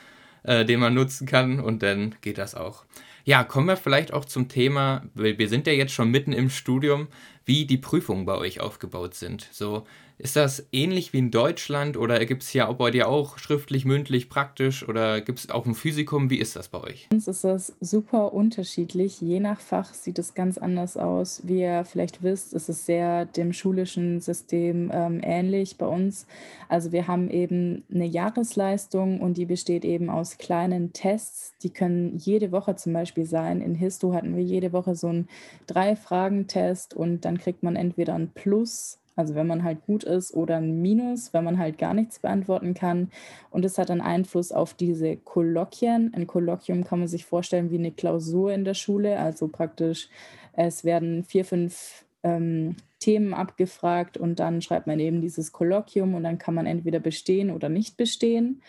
äh, 0.44 0.66
den 0.66 0.80
man 0.80 0.94
nutzen 0.94 1.28
kann 1.28 1.60
und 1.60 1.84
dann 1.84 2.16
geht 2.22 2.38
das 2.38 2.56
auch. 2.56 2.86
Ja, 3.26 3.44
kommen 3.44 3.68
wir 3.68 3.76
vielleicht 3.76 4.14
auch 4.14 4.26
zum 4.26 4.50
Thema, 4.50 5.04
weil 5.16 5.40
wir 5.40 5.50
sind 5.50 5.66
ja 5.66 5.74
jetzt 5.74 5.94
schon 5.94 6.12
mitten 6.12 6.32
im 6.32 6.52
Studium, 6.52 7.08
wie 7.44 7.66
die 7.66 7.78
Prüfungen 7.78 8.26
bei 8.26 8.36
euch 8.36 8.60
aufgebaut 8.60 9.16
sind. 9.16 9.48
So, 9.52 9.86
ist 10.18 10.36
das 10.36 10.66
ähnlich 10.72 11.12
wie 11.12 11.18
in 11.18 11.32
Deutschland 11.32 11.98
oder 11.98 12.24
gibt 12.26 12.44
es 12.44 12.50
hier 12.50 12.66
bei 12.66 12.90
dir 12.90 13.10
auch 13.10 13.38
schriftlich, 13.38 13.84
mündlich, 13.84 14.30
praktisch 14.30 14.88
oder 14.88 15.20
gibt 15.20 15.40
es 15.40 15.50
auch 15.50 15.66
ein 15.66 15.76
Physikum? 15.76 16.30
Wie 16.30 16.38
ist 16.38 16.56
das 16.56 16.70
bei 16.70 16.82
euch? 16.82 17.08
Bei 17.10 17.16
uns 17.16 17.28
ist 17.28 17.44
das 17.44 17.74
super 17.82 18.34
unterschiedlich. 18.34 19.20
Je 19.20 19.42
nach 19.42 19.60
Fach 19.60 19.94
sieht 19.94 20.18
es 20.18 20.34
ganz 20.34 20.58
anders 20.58 20.96
aus. 20.96 21.42
Wie 21.44 21.62
ihr 21.62 21.84
vielleicht 21.84 22.24
wisst, 22.24 22.54
ist 22.54 22.70
es 22.70 22.86
sehr 22.86 23.26
dem 23.26 23.52
schulischen 23.52 24.22
System 24.22 24.90
ähm, 24.94 25.20
ähnlich 25.22 25.78
bei 25.78 25.86
uns. 25.86 26.28
Also 26.70 26.94
wir 26.94 27.08
haben 27.08 27.30
eben 27.30 27.84
eine 27.94 28.06
Jahresleistung 28.06 29.20
und 29.20 29.36
die 29.38 29.46
besteht 29.46 29.84
eben 29.84 30.10
aus 30.10 30.38
kleinen 30.38 30.94
Tests. 30.94 31.54
Die 31.62 31.72
können 31.72 32.18
jede 32.18 32.54
Woche 32.54 32.76
zum 32.78 32.94
Beispiel 32.94 33.26
sein. 33.26 33.60
In 33.60 33.76
Histo 33.76 34.14
hatten 34.14 34.36
wir 34.36 34.44
jede 34.44 34.72
Woche 34.72 34.96
so 34.96 35.08
einen 35.08 35.28
Drei-Fragen-Test 35.68 36.94
und 36.94 37.26
dann 37.26 37.38
kriegt 37.38 37.64
man 37.64 37.76
entweder 37.76 38.16
ein 38.16 38.32
Plus 38.34 39.00
also 39.16 39.36
wenn 39.36 39.48
man 39.48 39.64
halt 39.64 39.86
gut 39.86 40.04
ist 40.04 40.34
oder 40.34 40.58
ein 40.58 40.82
Minus, 40.82 41.34
wenn 41.34 41.44
man 41.44 41.58
halt 41.58 41.78
gar 41.78 41.94
nichts 41.94 42.20
beantworten 42.20 42.74
kann. 42.74 43.10
Und 43.50 43.64
es 43.64 43.78
hat 43.78 43.90
einen 43.90 44.02
Einfluss 44.02 44.52
auf 44.52 44.74
diese 44.74 45.16
Kolloquien. 45.16 46.14
Ein 46.14 46.28
Kolloquium 46.28 46.84
kann 46.84 47.00
man 47.00 47.08
sich 47.08 47.26
vorstellen 47.26 47.72
wie 47.72 47.78
eine 47.78 47.92
Klausur 47.92 48.54
in 48.54 48.66
der 48.66 48.74
Schule. 48.74 49.18
Also 49.20 49.48
praktisch, 49.48 50.10
es 50.54 50.84
werden 50.84 51.24
vier, 51.24 51.46
fünf 51.46 52.06
ähm, 52.24 52.76
Themen 53.00 53.34
abgefragt 53.34 54.18
und 54.18 54.40
dann 54.40 54.62
schreibt 54.62 54.88
man 54.88 55.00
eben 55.00 55.22
dieses 55.22 55.52
Kolloquium 55.52 56.16
und 56.16 56.24
dann 56.24 56.38
kann 56.38 56.56
man 56.56 56.66
entweder 56.66 57.00
bestehen 57.00 57.52
oder 57.52 57.70
nicht 57.70 57.98
bestehen. 57.98 58.62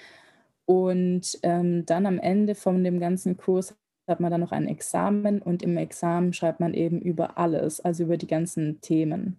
Und 0.66 1.38
ähm, 1.42 1.86
dann 1.86 2.06
am 2.06 2.18
Ende 2.18 2.54
von 2.54 2.82
dem 2.84 3.00
ganzen 3.00 3.36
Kurs 3.36 3.74
hat 4.06 4.20
man 4.20 4.30
dann 4.30 4.40
noch 4.40 4.52
ein 4.52 4.68
Examen 4.68 5.40
und 5.40 5.62
im 5.62 5.76
Examen 5.76 6.32
schreibt 6.32 6.60
man 6.60 6.74
eben 6.74 7.00
über 7.00 7.38
alles, 7.38 7.80
also 7.80 8.04
über 8.04 8.16
die 8.16 8.26
ganzen 8.26 8.80
Themen. 8.80 9.36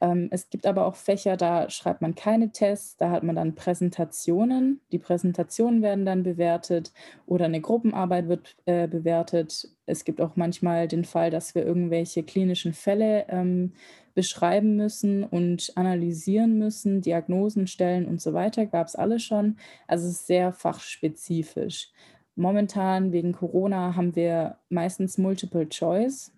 Ähm, 0.00 0.28
es 0.30 0.50
gibt 0.50 0.66
aber 0.66 0.86
auch 0.86 0.96
Fächer, 0.96 1.36
da 1.36 1.70
schreibt 1.70 2.02
man 2.02 2.14
keine 2.14 2.52
Tests, 2.52 2.96
da 2.96 3.10
hat 3.10 3.22
man 3.22 3.36
dann 3.36 3.54
Präsentationen. 3.54 4.80
Die 4.92 4.98
Präsentationen 4.98 5.82
werden 5.82 6.04
dann 6.04 6.22
bewertet 6.22 6.92
oder 7.26 7.46
eine 7.46 7.60
Gruppenarbeit 7.60 8.28
wird 8.28 8.56
äh, 8.66 8.88
bewertet. 8.88 9.68
Es 9.86 10.04
gibt 10.04 10.20
auch 10.20 10.36
manchmal 10.36 10.88
den 10.88 11.04
Fall, 11.04 11.30
dass 11.30 11.54
wir 11.54 11.64
irgendwelche 11.64 12.22
klinischen 12.22 12.72
Fälle 12.72 13.26
ähm, 13.28 13.72
beschreiben 14.14 14.76
müssen 14.76 15.24
und 15.24 15.72
analysieren 15.76 16.58
müssen, 16.58 17.02
Diagnosen 17.02 17.66
stellen 17.66 18.06
und 18.06 18.20
so 18.20 18.32
weiter. 18.32 18.66
Gab 18.66 18.88
es 18.88 18.96
alles 18.96 19.22
schon. 19.22 19.58
Also 19.86 20.06
es 20.06 20.14
ist 20.14 20.26
sehr 20.26 20.52
fachspezifisch. 20.52 21.90
Momentan 22.34 23.12
wegen 23.12 23.32
Corona 23.32 23.94
haben 23.96 24.14
wir 24.16 24.58
meistens 24.68 25.16
Multiple 25.16 25.68
Choice. 25.68 26.32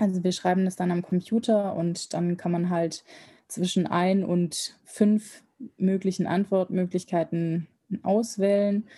Also 0.00 0.24
wir 0.24 0.32
schreiben 0.32 0.64
das 0.64 0.76
dann 0.76 0.90
am 0.90 1.02
Computer 1.02 1.76
und 1.76 2.14
dann 2.14 2.36
kann 2.36 2.52
man 2.52 2.70
halt 2.70 3.04
zwischen 3.48 3.86
ein 3.86 4.24
und 4.24 4.76
fünf 4.84 5.42
möglichen 5.76 6.26
Antwortmöglichkeiten 6.26 7.66
auswählen. 8.02 8.88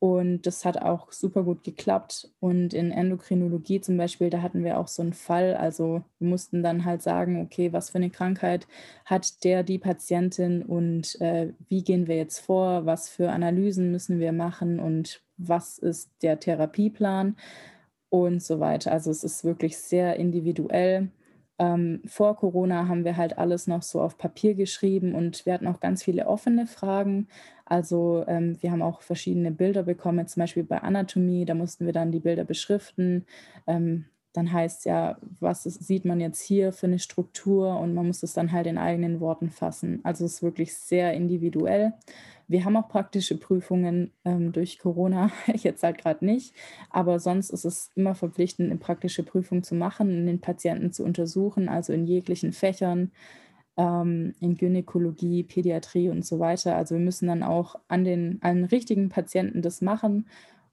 Und 0.00 0.46
das 0.46 0.64
hat 0.64 0.80
auch 0.80 1.12
super 1.12 1.42
gut 1.44 1.62
geklappt. 1.62 2.30
Und 2.40 2.72
in 2.72 2.90
Endokrinologie 2.90 3.82
zum 3.82 3.98
Beispiel, 3.98 4.30
da 4.30 4.40
hatten 4.40 4.64
wir 4.64 4.78
auch 4.78 4.88
so 4.88 5.02
einen 5.02 5.12
Fall. 5.12 5.54
Also 5.54 6.02
wir 6.18 6.28
mussten 6.28 6.62
dann 6.62 6.86
halt 6.86 7.02
sagen, 7.02 7.42
okay, 7.42 7.72
was 7.72 7.90
für 7.90 7.98
eine 7.98 8.08
Krankheit 8.08 8.66
hat 9.04 9.44
der, 9.44 9.62
die 9.62 9.78
Patientin 9.78 10.62
und 10.62 11.20
äh, 11.20 11.52
wie 11.68 11.84
gehen 11.84 12.06
wir 12.06 12.16
jetzt 12.16 12.38
vor, 12.38 12.86
was 12.86 13.10
für 13.10 13.30
Analysen 13.30 13.90
müssen 13.90 14.20
wir 14.20 14.32
machen 14.32 14.80
und 14.80 15.22
was 15.36 15.78
ist 15.78 16.10
der 16.22 16.40
Therapieplan 16.40 17.36
und 18.10 18.42
so 18.42 18.60
weiter. 18.60 18.92
Also 18.92 19.10
es 19.10 19.24
ist 19.24 19.44
wirklich 19.44 19.78
sehr 19.78 20.16
individuell. 20.16 21.10
Ähm, 21.58 22.02
vor 22.06 22.36
Corona 22.36 22.88
haben 22.88 23.04
wir 23.04 23.16
halt 23.16 23.38
alles 23.38 23.66
noch 23.66 23.82
so 23.82 24.00
auf 24.00 24.18
Papier 24.18 24.54
geschrieben 24.54 25.14
und 25.14 25.44
wir 25.46 25.52
hatten 25.54 25.66
auch 25.66 25.80
ganz 25.80 26.02
viele 26.02 26.26
offene 26.26 26.66
Fragen. 26.66 27.28
Also 27.64 28.24
ähm, 28.26 28.56
wir 28.60 28.72
haben 28.72 28.82
auch 28.82 29.02
verschiedene 29.02 29.52
Bilder 29.52 29.84
bekommen, 29.84 30.26
zum 30.26 30.40
Beispiel 30.40 30.64
bei 30.64 30.78
Anatomie, 30.78 31.44
da 31.44 31.54
mussten 31.54 31.86
wir 31.86 31.92
dann 31.92 32.12
die 32.12 32.20
Bilder 32.20 32.44
beschriften. 32.44 33.26
Ähm, 33.66 34.06
dann 34.32 34.52
heißt 34.52 34.86
ja, 34.86 35.16
was 35.40 35.66
ist, 35.66 35.84
sieht 35.84 36.04
man 36.04 36.20
jetzt 36.20 36.40
hier 36.40 36.72
für 36.72 36.86
eine 36.86 36.98
Struktur 36.98 37.78
und 37.78 37.94
man 37.94 38.06
muss 38.06 38.22
es 38.22 38.32
dann 38.32 38.52
halt 38.52 38.66
in 38.66 38.78
eigenen 38.78 39.20
Worten 39.20 39.50
fassen. 39.50 40.00
Also 40.04 40.24
es 40.24 40.34
ist 40.34 40.42
wirklich 40.42 40.74
sehr 40.74 41.14
individuell. 41.14 41.94
Wir 42.46 42.64
haben 42.64 42.76
auch 42.76 42.88
praktische 42.88 43.38
Prüfungen 43.38 44.12
ähm, 44.24 44.52
durch 44.52 44.78
Corona, 44.78 45.30
jetzt 45.54 45.82
halt 45.82 45.98
gerade 45.98 46.24
nicht, 46.24 46.54
aber 46.90 47.18
sonst 47.18 47.50
ist 47.50 47.64
es 47.64 47.92
immer 47.94 48.14
verpflichtend, 48.14 48.70
eine 48.70 48.78
praktische 48.78 49.22
Prüfung 49.22 49.62
zu 49.62 49.74
machen 49.74 50.26
den 50.26 50.40
Patienten 50.40 50.92
zu 50.92 51.04
untersuchen, 51.04 51.68
also 51.68 51.92
in 51.92 52.06
jeglichen 52.06 52.52
Fächern, 52.52 53.12
ähm, 53.76 54.34
in 54.40 54.56
Gynäkologie, 54.56 55.42
Pädiatrie 55.42 56.08
und 56.08 56.24
so 56.24 56.38
weiter. 56.38 56.76
Also 56.76 56.96
wir 56.96 57.02
müssen 57.02 57.28
dann 57.28 57.42
auch 57.42 57.76
an 57.88 58.04
den, 58.04 58.38
an 58.42 58.64
richtigen 58.64 59.08
Patienten 59.08 59.62
das 59.62 59.80
machen 59.80 60.26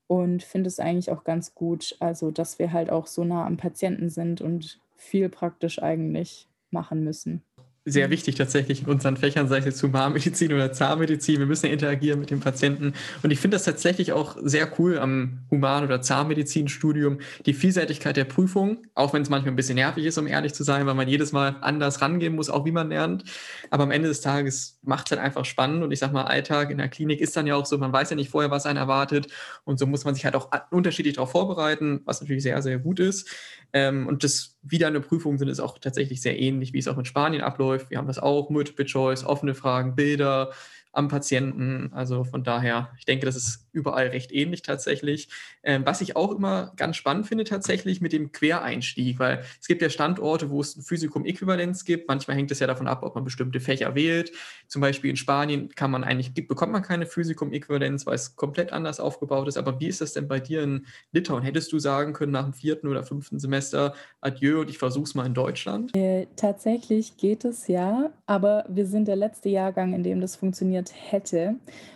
und 0.07 0.43
finde 0.43 0.67
es 0.67 0.79
eigentlich 0.79 1.11
auch 1.11 1.23
ganz 1.23 1.53
gut, 1.55 1.95
also 1.99 2.31
dass 2.31 2.59
wir 2.59 2.71
halt 2.73 2.89
auch 2.89 3.07
so 3.07 3.23
nah 3.23 3.45
am 3.45 3.57
Patienten 3.57 4.09
sind 4.09 4.41
und 4.41 4.79
viel 4.95 5.29
praktisch 5.29 5.81
eigentlich 5.81 6.47
machen 6.71 7.03
müssen 7.03 7.43
sehr 7.87 8.09
wichtig 8.09 8.35
tatsächlich 8.35 8.81
in 8.81 8.87
unseren 8.87 9.15
Fächern, 9.15 9.47
sei 9.47 9.59
es 9.59 9.65
jetzt 9.65 9.81
Humanmedizin 9.81 10.53
oder 10.53 10.73
Zahnmedizin. 10.73 11.39
Wir 11.39 11.45
müssen 11.45 11.67
ja 11.67 11.71
interagieren 11.71 12.19
mit 12.19 12.29
dem 12.29 12.41
Patienten. 12.41 12.93
Und 13.23 13.31
ich 13.31 13.39
finde 13.39 13.55
das 13.55 13.63
tatsächlich 13.63 14.11
auch 14.11 14.35
sehr 14.41 14.69
cool 14.77 14.99
am 14.99 15.39
Human- 15.49 15.85
oder 15.85 16.01
Zahnmedizinstudium, 16.01 17.19
die 17.45 17.53
Vielseitigkeit 17.53 18.17
der 18.17 18.25
Prüfung, 18.25 18.79
auch 18.93 19.13
wenn 19.13 19.21
es 19.21 19.29
manchmal 19.29 19.53
ein 19.53 19.55
bisschen 19.55 19.75
nervig 19.75 20.05
ist, 20.05 20.17
um 20.17 20.27
ehrlich 20.27 20.53
zu 20.53 20.63
sein, 20.63 20.85
weil 20.85 20.95
man 20.95 21.07
jedes 21.07 21.31
Mal 21.31 21.55
anders 21.61 22.01
rangehen 22.01 22.35
muss, 22.35 22.49
auch 22.49 22.65
wie 22.65 22.71
man 22.71 22.89
lernt. 22.89 23.23
Aber 23.71 23.83
am 23.83 23.91
Ende 23.91 24.09
des 24.09 24.19
Tages 24.19 24.79
macht 24.83 25.07
es 25.07 25.11
halt 25.11 25.25
einfach 25.25 25.45
spannend. 25.45 25.83
Und 25.83 25.91
ich 25.91 25.99
sag 25.99 26.11
mal, 26.11 26.23
Alltag 26.23 26.71
in 26.71 26.77
der 26.79 26.89
Klinik 26.89 27.21
ist 27.21 27.37
dann 27.37 27.47
ja 27.47 27.55
auch 27.55 27.65
so, 27.65 27.77
man 27.77 27.93
weiß 27.93 28.09
ja 28.09 28.17
nicht 28.17 28.29
vorher, 28.29 28.51
was 28.51 28.65
einen 28.65 28.77
erwartet. 28.77 29.27
Und 29.63 29.79
so 29.79 29.87
muss 29.87 30.03
man 30.03 30.13
sich 30.13 30.25
halt 30.25 30.35
auch 30.35 30.49
unterschiedlich 30.71 31.15
darauf 31.15 31.31
vorbereiten, 31.31 32.01
was 32.03 32.19
natürlich 32.19 32.43
sehr, 32.43 32.61
sehr 32.61 32.79
gut 32.79 32.99
ist. 32.99 33.29
Ähm, 33.71 34.07
und 34.07 34.23
das 34.23 34.56
wieder 34.71 34.87
eine 34.87 35.01
Prüfung 35.01 35.37
sind, 35.37 35.47
ist 35.47 35.59
auch 35.59 35.77
tatsächlich 35.79 36.21
sehr 36.21 36.39
ähnlich, 36.39 36.73
wie 36.73 36.79
es 36.79 36.87
auch 36.87 36.97
in 36.97 37.05
Spanien 37.05 37.41
abläuft. 37.41 37.89
Wir 37.89 37.97
haben 37.97 38.07
das 38.07 38.19
auch, 38.19 38.49
Multiple 38.49 38.85
Choice, 38.85 39.23
offene 39.23 39.55
Fragen, 39.55 39.95
Bilder, 39.95 40.51
am 40.97 41.09
Patienten. 41.09 41.91
Also 41.93 42.23
von 42.23 42.43
daher, 42.43 42.89
ich 42.97 43.05
denke, 43.05 43.27
das 43.27 43.35
ist 43.35 43.67
überall 43.71 44.07
recht 44.07 44.31
ähnlich 44.31 44.63
tatsächlich. 44.63 45.29
Ähm, 45.61 45.85
was 45.85 46.01
ich 46.01 46.15
auch 46.15 46.31
immer 46.31 46.73
ganz 46.75 46.97
spannend 46.97 47.27
finde 47.27 47.43
tatsächlich 47.43 48.01
mit 48.01 48.13
dem 48.13 48.31
Quereinstieg, 48.31 49.19
weil 49.19 49.43
es 49.61 49.67
gibt 49.67 49.83
ja 49.83 49.91
Standorte, 49.91 50.49
wo 50.49 50.59
es 50.59 50.75
ein 50.75 50.81
Physikum-Äquivalenz 50.81 51.85
gibt. 51.85 52.07
Manchmal 52.07 52.35
hängt 52.35 52.49
es 52.49 52.59
ja 52.59 52.65
davon 52.65 52.87
ab, 52.87 53.03
ob 53.03 53.13
man 53.13 53.23
bestimmte 53.23 53.59
Fächer 53.59 53.93
wählt. 53.93 54.31
Zum 54.67 54.81
Beispiel 54.81 55.11
in 55.11 55.17
Spanien 55.17 55.69
kann 55.75 55.91
man 55.91 56.03
eigentlich, 56.03 56.33
bekommt 56.33 56.71
man 56.71 56.81
keine 56.81 57.05
Physikum-Äquivalenz, 57.05 58.07
weil 58.07 58.15
es 58.15 58.35
komplett 58.35 58.73
anders 58.73 58.99
aufgebaut 58.99 59.47
ist. 59.47 59.57
Aber 59.57 59.79
wie 59.79 59.87
ist 59.87 60.01
das 60.01 60.13
denn 60.13 60.27
bei 60.27 60.39
dir 60.39 60.63
in 60.63 60.87
Litauen? 61.11 61.43
Hättest 61.43 61.71
du 61.71 61.77
sagen 61.77 62.13
können 62.13 62.31
nach 62.31 62.45
dem 62.45 62.53
vierten 62.53 62.87
oder 62.87 63.03
fünften 63.03 63.37
Semester, 63.39 63.93
adieu 64.21 64.61
und 64.61 64.71
ich 64.71 64.79
versuche 64.79 65.03
es 65.03 65.13
mal 65.13 65.27
in 65.27 65.35
Deutschland? 65.35 65.95
Äh, 65.95 66.25
tatsächlich 66.35 67.17
geht 67.17 67.45
es 67.45 67.67
ja, 67.67 68.09
aber 68.25 68.65
wir 68.67 68.87
sind 68.87 69.07
der 69.07 69.15
letzte 69.15 69.49
Jahrgang, 69.49 69.93
in 69.93 70.01
dem 70.01 70.21
das 70.21 70.35
funktioniert 70.35 70.86
gegründet 70.87 71.11
hätte, 71.11 71.55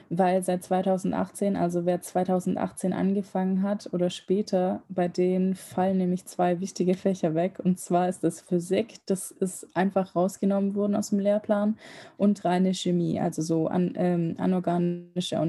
weil 0.10 0.44
seit 0.44 0.64
2018, 0.64 1.56
also 1.56 1.86
wer 1.86 2.02
2018 2.02 2.94
angefangen 2.94 3.64
hat 3.64 3.90
oder 3.94 4.10
später, 4.10 4.82
bei 4.90 5.08
denen 5.08 5.56
fallen 5.56 5.98
nämlich 5.98 6.26
zwei 6.26 6.60
wichtige 6.60 6.96
Fächer 6.96 7.34
weg. 7.36 7.60
Und 7.64 7.80
zwar 7.80 8.10
ist 8.10 8.24
das 8.24 8.42
Physik, 8.42 8.96
das 9.06 9.32
ist 9.32 9.68
einfach 9.76 10.16
rausgenommen 10.16 10.76
worden 10.76 10.96
aus 10.96 11.10
dem 11.10 11.20
Lehrplan, 11.20 11.78
und 12.18 12.44
reine 12.44 12.74
Chemie, 12.74 13.20
also 13.20 13.42
so 13.42 13.68
an, 13.68 13.94
ähm, 13.96 14.36
anorganische 14.38 15.40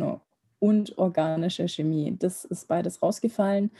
und 0.60 0.96
organische 0.98 1.66
Chemie. 1.68 2.16
Das 2.18 2.44
ist 2.44 2.68
beides 2.68 3.02
rausgefallen 3.02 3.70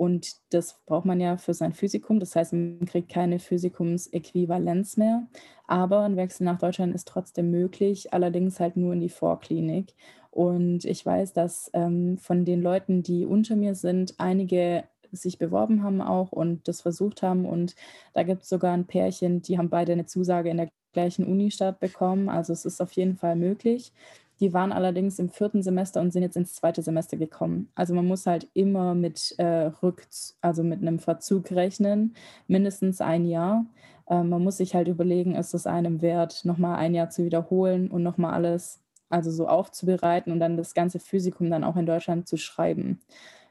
und 0.00 0.36
das 0.48 0.80
braucht 0.86 1.04
man 1.04 1.20
ja 1.20 1.36
für 1.36 1.52
sein 1.52 1.74
Physikum. 1.74 2.20
Das 2.20 2.34
heißt, 2.34 2.54
man 2.54 2.86
kriegt 2.86 3.10
keine 3.10 3.38
Physikumsäquivalenz 3.38 4.96
mehr. 4.96 5.26
Aber 5.66 6.00
ein 6.00 6.16
Wechsel 6.16 6.44
nach 6.44 6.58
Deutschland 6.58 6.94
ist 6.94 7.06
trotzdem 7.06 7.50
möglich, 7.50 8.10
allerdings 8.14 8.60
halt 8.60 8.78
nur 8.78 8.94
in 8.94 9.00
die 9.00 9.10
Vorklinik. 9.10 9.92
Und 10.30 10.86
ich 10.86 11.04
weiß, 11.04 11.34
dass 11.34 11.70
ähm, 11.74 12.16
von 12.16 12.46
den 12.46 12.62
Leuten, 12.62 13.02
die 13.02 13.26
unter 13.26 13.56
mir 13.56 13.74
sind, 13.74 14.14
einige 14.16 14.84
sich 15.12 15.36
beworben 15.36 15.82
haben 15.82 16.00
auch 16.00 16.32
und 16.32 16.66
das 16.66 16.80
versucht 16.80 17.20
haben. 17.20 17.44
Und 17.44 17.74
da 18.14 18.22
gibt 18.22 18.44
es 18.44 18.48
sogar 18.48 18.72
ein 18.72 18.86
Pärchen, 18.86 19.42
die 19.42 19.58
haben 19.58 19.68
beide 19.68 19.92
eine 19.92 20.06
Zusage 20.06 20.48
in 20.48 20.56
der 20.56 20.70
gleichen 20.94 21.26
Unistadt 21.26 21.78
bekommen. 21.78 22.30
Also 22.30 22.54
es 22.54 22.64
ist 22.64 22.80
auf 22.80 22.92
jeden 22.92 23.18
Fall 23.18 23.36
möglich. 23.36 23.92
Die 24.40 24.54
waren 24.54 24.72
allerdings 24.72 25.18
im 25.18 25.28
vierten 25.28 25.62
Semester 25.62 26.00
und 26.00 26.12
sind 26.12 26.22
jetzt 26.22 26.36
ins 26.36 26.54
zweite 26.54 26.82
Semester 26.82 27.18
gekommen. 27.18 27.70
Also 27.74 27.94
man 27.94 28.06
muss 28.06 28.26
halt 28.26 28.48
immer 28.54 28.94
mit 28.94 29.34
äh, 29.38 29.66
Rück, 29.82 30.06
also 30.40 30.62
mit 30.62 30.80
einem 30.80 30.98
Verzug 30.98 31.50
rechnen, 31.52 32.14
mindestens 32.48 33.02
ein 33.02 33.26
Jahr. 33.26 33.66
Äh, 34.08 34.22
man 34.22 34.42
muss 34.42 34.56
sich 34.56 34.74
halt 34.74 34.88
überlegen, 34.88 35.34
ist 35.34 35.52
es 35.52 35.66
einem 35.66 36.00
wert, 36.00 36.44
nochmal 36.44 36.76
ein 36.76 36.94
Jahr 36.94 37.10
zu 37.10 37.24
wiederholen 37.24 37.90
und 37.90 38.02
nochmal 38.02 38.32
alles, 38.32 38.80
also 39.10 39.30
so 39.30 39.46
aufzubereiten 39.46 40.32
und 40.32 40.40
dann 40.40 40.56
das 40.56 40.72
ganze 40.72 41.00
Physikum 41.00 41.50
dann 41.50 41.64
auch 41.64 41.76
in 41.76 41.86
Deutschland 41.86 42.26
zu 42.26 42.38
schreiben. 42.38 43.00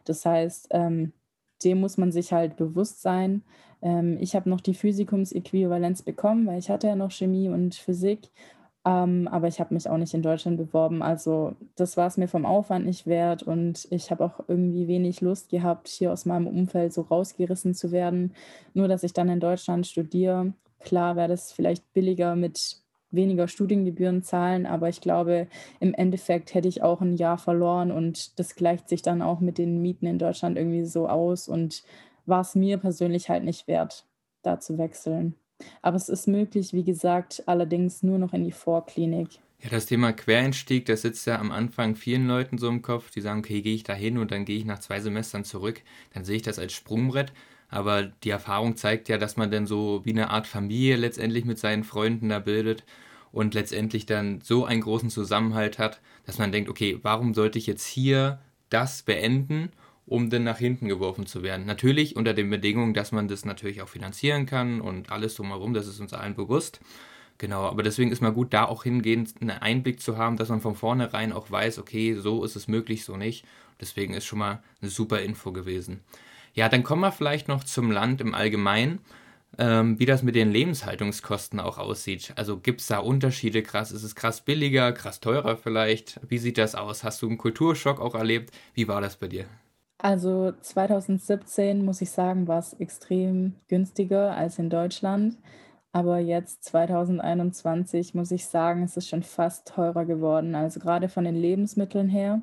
Das 0.06 0.26
heißt, 0.26 0.70
ähm, 0.72 1.14
dem 1.64 1.82
muss 1.82 1.98
man 1.98 2.12
sich 2.12 2.34
halt 2.34 2.56
bewusst 2.56 3.02
sein. 3.02 3.44
Ähm, 3.82 4.18
ich 4.20 4.36
habe 4.36 4.50
noch 4.50 4.62
die 4.62 4.74
Physikumsäquivalenz 4.74 6.02
bekommen, 6.02 6.48
weil 6.48 6.58
ich 6.58 6.70
hatte 6.72 6.88
ja 6.88 6.96
noch 6.96 7.12
Chemie 7.12 7.50
und 7.50 7.76
Physik 7.76 8.30
ähm, 8.86 9.28
aber 9.30 9.48
ich 9.48 9.60
habe 9.60 9.74
mich 9.74 9.90
auch 9.90 9.98
nicht 9.98 10.14
in 10.14 10.22
Deutschland 10.22 10.58
beworben. 10.58 11.02
Also 11.02 11.56
das 11.76 11.98
war 11.98 12.08
es 12.08 12.18
mir 12.18 12.28
vom 12.28 12.46
Aufwand 12.46 12.86
nicht 12.86 13.08
wert 13.08 13.44
und 13.44 13.88
ich 13.92 14.10
habe 14.10 14.24
auch 14.24 14.42
irgendwie 14.48 14.88
wenig 14.88 15.22
Lust 15.22 15.50
gehabt, 15.50 15.88
hier 15.88 16.12
aus 16.14 16.26
meinem 16.26 16.48
Umfeld 16.48 16.94
so 16.94 17.02
rausgerissen 17.02 17.74
zu 17.74 17.92
werden. 17.92 18.34
Nur 18.74 18.88
dass 18.88 19.04
ich 19.04 19.14
dann 19.14 19.30
in 19.30 19.40
Deutschland 19.40 19.86
studiere. 19.86 20.54
Klar 20.80 21.18
wäre 21.18 21.28
das 21.28 21.52
vielleicht 21.52 21.92
billiger 21.94 22.36
mit 22.36 22.78
weniger 23.12 23.48
Studiengebühren 23.48 24.24
zahlen, 24.24 24.66
aber 24.66 24.88
ich 24.88 25.02
glaube, 25.02 25.48
im 25.80 25.94
Endeffekt 25.94 26.54
hätte 26.54 26.68
ich 26.68 26.84
auch 26.84 27.02
ein 27.02 27.14
Jahr 27.16 27.38
verloren 27.38 27.92
und 27.92 28.40
das 28.40 28.56
gleicht 28.56 28.88
sich 28.88 29.02
dann 29.02 29.22
auch 29.22 29.40
mit 29.40 29.58
den 29.58 29.82
Mieten 29.82 30.06
in 30.06 30.20
Deutschland 30.20 30.58
irgendwie 30.58 30.86
so 30.86 31.08
aus 31.10 31.48
und 31.48 31.84
war 32.26 32.42
es 32.42 32.56
mir 32.56 32.78
persönlich 32.78 33.30
halt 33.30 33.44
nicht 33.44 33.68
wert, 33.68 34.06
da 34.44 34.60
zu 34.60 34.78
wechseln. 34.78 35.36
Aber 35.82 35.98
es 35.98 36.10
ist 36.10 36.28
möglich, 36.28 36.74
wie 36.74 36.84
gesagt, 36.84 37.44
allerdings 37.46 38.04
nur 38.04 38.18
noch 38.18 38.34
in 38.34 38.44
die 38.44 38.52
Vorklinik. 38.52 39.40
Ja, 39.62 39.70
das 39.70 39.88
Thema 39.88 40.14
Quereinstieg, 40.14 40.86
das 40.86 41.02
sitzt 41.02 41.28
ja 41.28 41.38
am 41.38 41.52
Anfang 41.52 41.96
vielen 41.96 42.28
Leuten 42.28 42.58
so 42.58 42.70
im 42.70 42.82
Kopf, 42.82 43.12
die 43.12 43.20
sagen, 43.20 43.40
okay, 43.40 43.62
gehe 43.62 43.76
ich 43.76 43.84
da 43.84 43.94
hin 43.94 44.18
und 44.18 44.32
dann 44.32 44.46
gehe 44.46 44.58
ich 44.58 44.64
nach 44.64 44.80
zwei 44.80 45.02
Semestern 45.02 45.44
zurück, 45.44 45.82
dann 46.14 46.24
sehe 46.24 46.38
ich 46.38 46.44
das 46.44 46.60
als 46.60 46.72
Sprungbrett. 46.72 47.34
Aber 47.70 48.04
die 48.04 48.30
Erfahrung 48.30 48.78
zeigt 48.78 49.10
ja, 49.10 49.18
dass 49.18 49.38
man 49.38 49.52
dann 49.52 49.68
so 49.68 50.02
wie 50.04 50.12
eine 50.12 50.30
Art 50.30 50.48
Familie 50.48 50.96
letztendlich 50.96 51.46
mit 51.46 51.60
seinen 51.60 51.84
Freunden 51.84 52.30
da 52.30 52.40
bildet 52.40 52.84
und 53.32 53.54
letztendlich 53.54 54.06
dann 54.06 54.40
so 54.42 54.66
einen 54.66 54.82
großen 54.82 55.10
Zusammenhalt 55.10 55.78
hat, 55.78 56.00
dass 56.26 56.38
man 56.38 56.52
denkt, 56.52 56.70
okay, 56.70 56.98
warum 57.04 57.34
sollte 57.34 57.60
ich 57.60 57.68
jetzt 57.68 57.86
hier 57.86 58.40
das 58.70 59.04
beenden 59.04 59.72
um 60.10 60.32
dann 60.32 60.44
nach 60.44 60.58
hinten 60.58 60.88
geworfen 60.88 61.28
zu 61.28 61.44
werden. 61.44 61.66
Natürlich 61.66 62.16
unter 62.16 62.34
den 62.34 62.50
Bedingungen, 62.50 62.96
dass 62.96 63.12
man 63.12 63.28
das 63.28 63.46
natürlich 63.46 63.82
auch 63.82 63.90
finanzieren 63.90 64.48
kann 64.48 64.82
und 64.82 65.12
alles 65.12 65.36
drumherum, 65.36 65.74
das 65.74 65.88
ist 65.88 66.00
uns 66.00 66.14
allen 66.14 66.36
bewusst. 66.36 66.80
Genau, 67.38 67.62
aber 67.62 67.84
deswegen 67.84 68.12
ist 68.12 68.22
mal 68.22 68.34
gut, 68.34 68.54
da 68.54 68.66
auch 68.66 68.84
hingehend 68.84 69.36
einen 69.40 69.52
Einblick 69.52 70.02
zu 70.02 70.18
haben, 70.18 70.36
dass 70.36 70.50
man 70.50 70.62
von 70.62 70.76
vornherein 70.76 71.32
auch 71.32 71.50
weiß, 71.50 71.78
okay, 71.78 72.16
so 72.16 72.44
ist 72.44 72.56
es 72.56 72.68
möglich, 72.68 73.06
so 73.06 73.16
nicht. 73.16 73.46
Deswegen 73.80 74.14
ist 74.14 74.26
schon 74.26 74.40
mal 74.40 74.62
eine 74.82 74.90
super 74.90 75.22
Info 75.22 75.54
gewesen. 75.54 76.02
Ja, 76.54 76.68
dann 76.68 76.84
kommen 76.84 77.02
wir 77.02 77.14
vielleicht 77.14 77.48
noch 77.48 77.64
zum 77.64 77.92
Land 77.92 78.20
im 78.20 78.34
Allgemeinen, 78.34 79.00
ähm, 79.58 80.00
wie 80.00 80.06
das 80.06 80.24
mit 80.24 80.36
den 80.36 80.52
Lebenshaltungskosten 80.52 81.60
auch 81.60 81.78
aussieht. 81.78 82.34
Also 82.36 82.58
gibt 82.58 82.82
es 82.82 82.88
da 82.88 82.98
Unterschiede 82.98 83.62
krass? 83.62 83.92
Ist 83.92 84.04
es 84.04 84.16
krass 84.16 84.42
billiger, 84.42 84.92
krass 84.92 85.20
teurer 85.22 85.56
vielleicht? 85.56 86.20
Wie 86.28 86.40
sieht 86.40 86.58
das 86.58 86.76
aus? 86.76 87.04
Hast 87.04 87.22
du 87.22 87.28
einen 87.28 87.38
Kulturschock 87.38 88.02
auch 88.02 88.16
erlebt? 88.16 88.52
Wie 88.74 88.88
war 88.88 89.00
das 89.00 89.16
bei 89.16 89.28
dir? 89.28 89.46
Also 90.02 90.54
2017 90.62 91.84
muss 91.84 92.02
ich 92.02 92.12
sagen, 92.12 92.48
war 92.48 92.60
es 92.60 92.74
extrem 92.74 93.56
günstiger 93.68 94.34
als 94.36 94.58
in 94.58 94.70
Deutschland. 94.70 95.38
Aber 95.92 96.20
jetzt 96.20 96.64
2021 96.66 98.14
muss 98.16 98.32
ich 98.32 98.46
sagen, 98.46 98.84
es 98.84 98.96
ist 98.96 99.10
schon 99.10 99.24
fast 99.24 99.68
teurer 99.68 100.06
geworden. 100.06 100.56
Also 100.56 100.80
gerade 100.80 101.10
von 101.10 101.26
den 101.26 101.36
Lebensmitteln 101.36 102.08
her. 102.08 102.42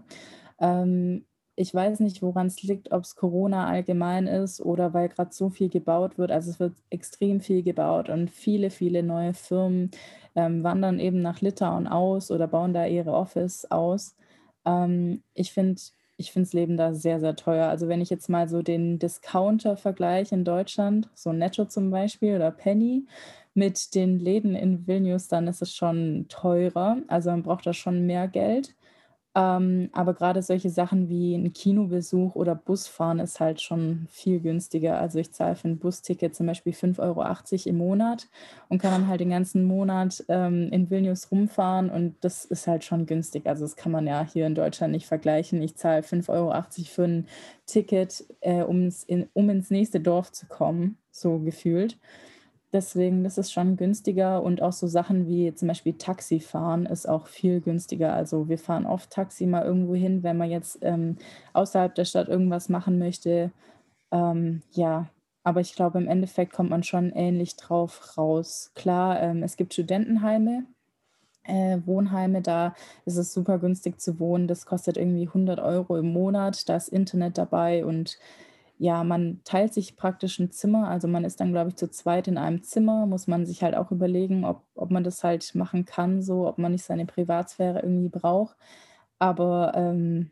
Ähm, 0.60 1.24
ich 1.56 1.72
weiß 1.74 2.00
nicht, 2.00 2.20
woran 2.22 2.48
es 2.48 2.62
liegt, 2.62 2.92
ob 2.92 3.04
es 3.04 3.14
Corona 3.16 3.66
allgemein 3.68 4.26
ist 4.26 4.60
oder 4.60 4.92
weil 4.92 5.08
gerade 5.08 5.32
so 5.32 5.48
viel 5.48 5.70
gebaut 5.70 6.18
wird. 6.18 6.30
Also 6.32 6.50
es 6.50 6.60
wird 6.60 6.74
extrem 6.90 7.40
viel 7.40 7.62
gebaut 7.62 8.10
und 8.10 8.30
viele, 8.30 8.68
viele 8.70 9.02
neue 9.02 9.32
Firmen 9.32 9.90
ähm, 10.34 10.62
wandern 10.64 10.98
eben 11.00 11.22
nach 11.22 11.40
Litauen 11.40 11.86
aus 11.86 12.30
oder 12.30 12.48
bauen 12.48 12.74
da 12.74 12.84
ihre 12.86 13.12
Office 13.14 13.64
aus. 13.70 14.16
Ähm, 14.66 15.22
ich 15.34 15.52
finde 15.52 15.80
ich 16.16 16.32
finde 16.32 16.46
das 16.46 16.52
Leben 16.54 16.76
da 16.76 16.94
sehr, 16.94 17.20
sehr 17.20 17.36
teuer. 17.36 17.68
Also 17.68 17.88
wenn 17.88 18.00
ich 18.00 18.10
jetzt 18.10 18.28
mal 18.28 18.48
so 18.48 18.62
den 18.62 18.98
Discounter 18.98 19.76
vergleiche 19.76 20.34
in 20.34 20.44
Deutschland, 20.44 21.08
so 21.14 21.32
Netto 21.32 21.66
zum 21.66 21.90
Beispiel 21.90 22.36
oder 22.36 22.50
Penny, 22.50 23.06
mit 23.54 23.94
den 23.94 24.18
Läden 24.18 24.54
in 24.54 24.86
Vilnius, 24.86 25.28
dann 25.28 25.48
ist 25.48 25.62
es 25.62 25.74
schon 25.74 26.26
teurer. 26.28 26.98
Also 27.08 27.30
man 27.30 27.42
braucht 27.42 27.66
da 27.66 27.72
schon 27.72 28.06
mehr 28.06 28.28
Geld. 28.28 28.74
Ähm, 29.36 29.90
aber 29.92 30.14
gerade 30.14 30.40
solche 30.40 30.70
Sachen 30.70 31.10
wie 31.10 31.34
ein 31.34 31.52
Kinobesuch 31.52 32.34
oder 32.34 32.54
Busfahren 32.54 33.18
ist 33.18 33.38
halt 33.38 33.60
schon 33.60 34.06
viel 34.10 34.40
günstiger. 34.40 34.98
Also 34.98 35.18
ich 35.18 35.30
zahle 35.34 35.56
für 35.56 35.68
ein 35.68 35.78
Busticket 35.78 36.34
zum 36.34 36.46
Beispiel 36.46 36.72
5,80 36.72 37.00
Euro 37.00 37.68
im 37.68 37.76
Monat 37.76 38.28
und 38.70 38.80
kann 38.80 38.92
dann 38.92 39.08
halt 39.08 39.20
den 39.20 39.28
ganzen 39.28 39.64
Monat 39.64 40.24
ähm, 40.28 40.70
in 40.72 40.88
Vilnius 40.88 41.30
rumfahren 41.30 41.90
und 41.90 42.16
das 42.22 42.46
ist 42.46 42.66
halt 42.66 42.82
schon 42.84 43.04
günstig. 43.04 43.46
Also 43.46 43.66
das 43.66 43.76
kann 43.76 43.92
man 43.92 44.06
ja 44.06 44.26
hier 44.26 44.46
in 44.46 44.54
Deutschland 44.54 44.94
nicht 44.94 45.06
vergleichen. 45.06 45.60
Ich 45.60 45.76
zahle 45.76 46.00
5,80 46.00 46.28
Euro 46.30 46.54
für 46.86 47.04
ein 47.04 47.28
Ticket, 47.66 48.24
äh, 48.40 48.62
in, 48.62 49.28
um 49.34 49.50
ins 49.50 49.68
nächste 49.68 50.00
Dorf 50.00 50.32
zu 50.32 50.46
kommen, 50.46 50.96
so 51.10 51.40
gefühlt. 51.40 51.98
Deswegen, 52.72 53.24
das 53.24 53.38
ist 53.38 53.52
schon 53.52 53.76
günstiger 53.76 54.42
und 54.42 54.60
auch 54.60 54.72
so 54.72 54.86
Sachen 54.86 55.26
wie 55.28 55.54
zum 55.54 55.68
Beispiel 55.68 55.94
Taxifahren 55.94 56.84
ist 56.86 57.08
auch 57.08 57.26
viel 57.28 57.60
günstiger. 57.60 58.12
Also 58.12 58.48
wir 58.48 58.58
fahren 58.58 58.86
oft 58.86 59.10
Taxi 59.10 59.46
mal 59.46 59.64
irgendwo 59.64 59.94
hin, 59.94 60.22
wenn 60.22 60.36
man 60.36 60.50
jetzt 60.50 60.78
ähm, 60.82 61.16
außerhalb 61.52 61.94
der 61.94 62.04
Stadt 62.04 62.28
irgendwas 62.28 62.68
machen 62.68 62.98
möchte. 62.98 63.52
Ähm, 64.12 64.62
ja, 64.72 65.08
aber 65.44 65.60
ich 65.60 65.74
glaube, 65.76 65.98
im 65.98 66.08
Endeffekt 66.08 66.52
kommt 66.52 66.70
man 66.70 66.82
schon 66.82 67.12
ähnlich 67.12 67.56
drauf 67.56 68.18
raus. 68.18 68.72
Klar, 68.74 69.22
ähm, 69.22 69.42
es 69.44 69.56
gibt 69.56 69.72
Studentenheime, 69.74 70.64
äh, 71.44 71.78
Wohnheime, 71.86 72.42
da 72.42 72.74
ist 73.04 73.16
es 73.16 73.32
super 73.32 73.58
günstig 73.58 74.00
zu 74.00 74.18
wohnen. 74.20 74.48
Das 74.48 74.66
kostet 74.66 74.96
irgendwie 74.96 75.28
100 75.28 75.60
Euro 75.60 75.96
im 75.96 76.12
Monat. 76.12 76.68
Da 76.68 76.76
ist 76.76 76.88
Internet 76.88 77.38
dabei 77.38 77.84
und 77.86 78.18
ja, 78.78 79.04
man 79.04 79.40
teilt 79.44 79.72
sich 79.72 79.96
praktisch 79.96 80.38
ein 80.38 80.50
Zimmer. 80.50 80.88
Also 80.88 81.08
man 81.08 81.24
ist 81.24 81.40
dann, 81.40 81.52
glaube 81.52 81.70
ich, 81.70 81.76
zu 81.76 81.90
zweit 81.90 82.28
in 82.28 82.38
einem 82.38 82.62
Zimmer. 82.62 83.06
Muss 83.06 83.26
man 83.26 83.46
sich 83.46 83.62
halt 83.62 83.74
auch 83.74 83.90
überlegen, 83.90 84.44
ob, 84.44 84.62
ob 84.74 84.90
man 84.90 85.04
das 85.04 85.24
halt 85.24 85.54
machen 85.54 85.84
kann, 85.86 86.22
so, 86.22 86.46
ob 86.46 86.58
man 86.58 86.72
nicht 86.72 86.84
seine 86.84 87.06
Privatsphäre 87.06 87.80
irgendwie 87.80 88.08
braucht. 88.10 88.56
Aber 89.18 89.72
ähm, 89.74 90.30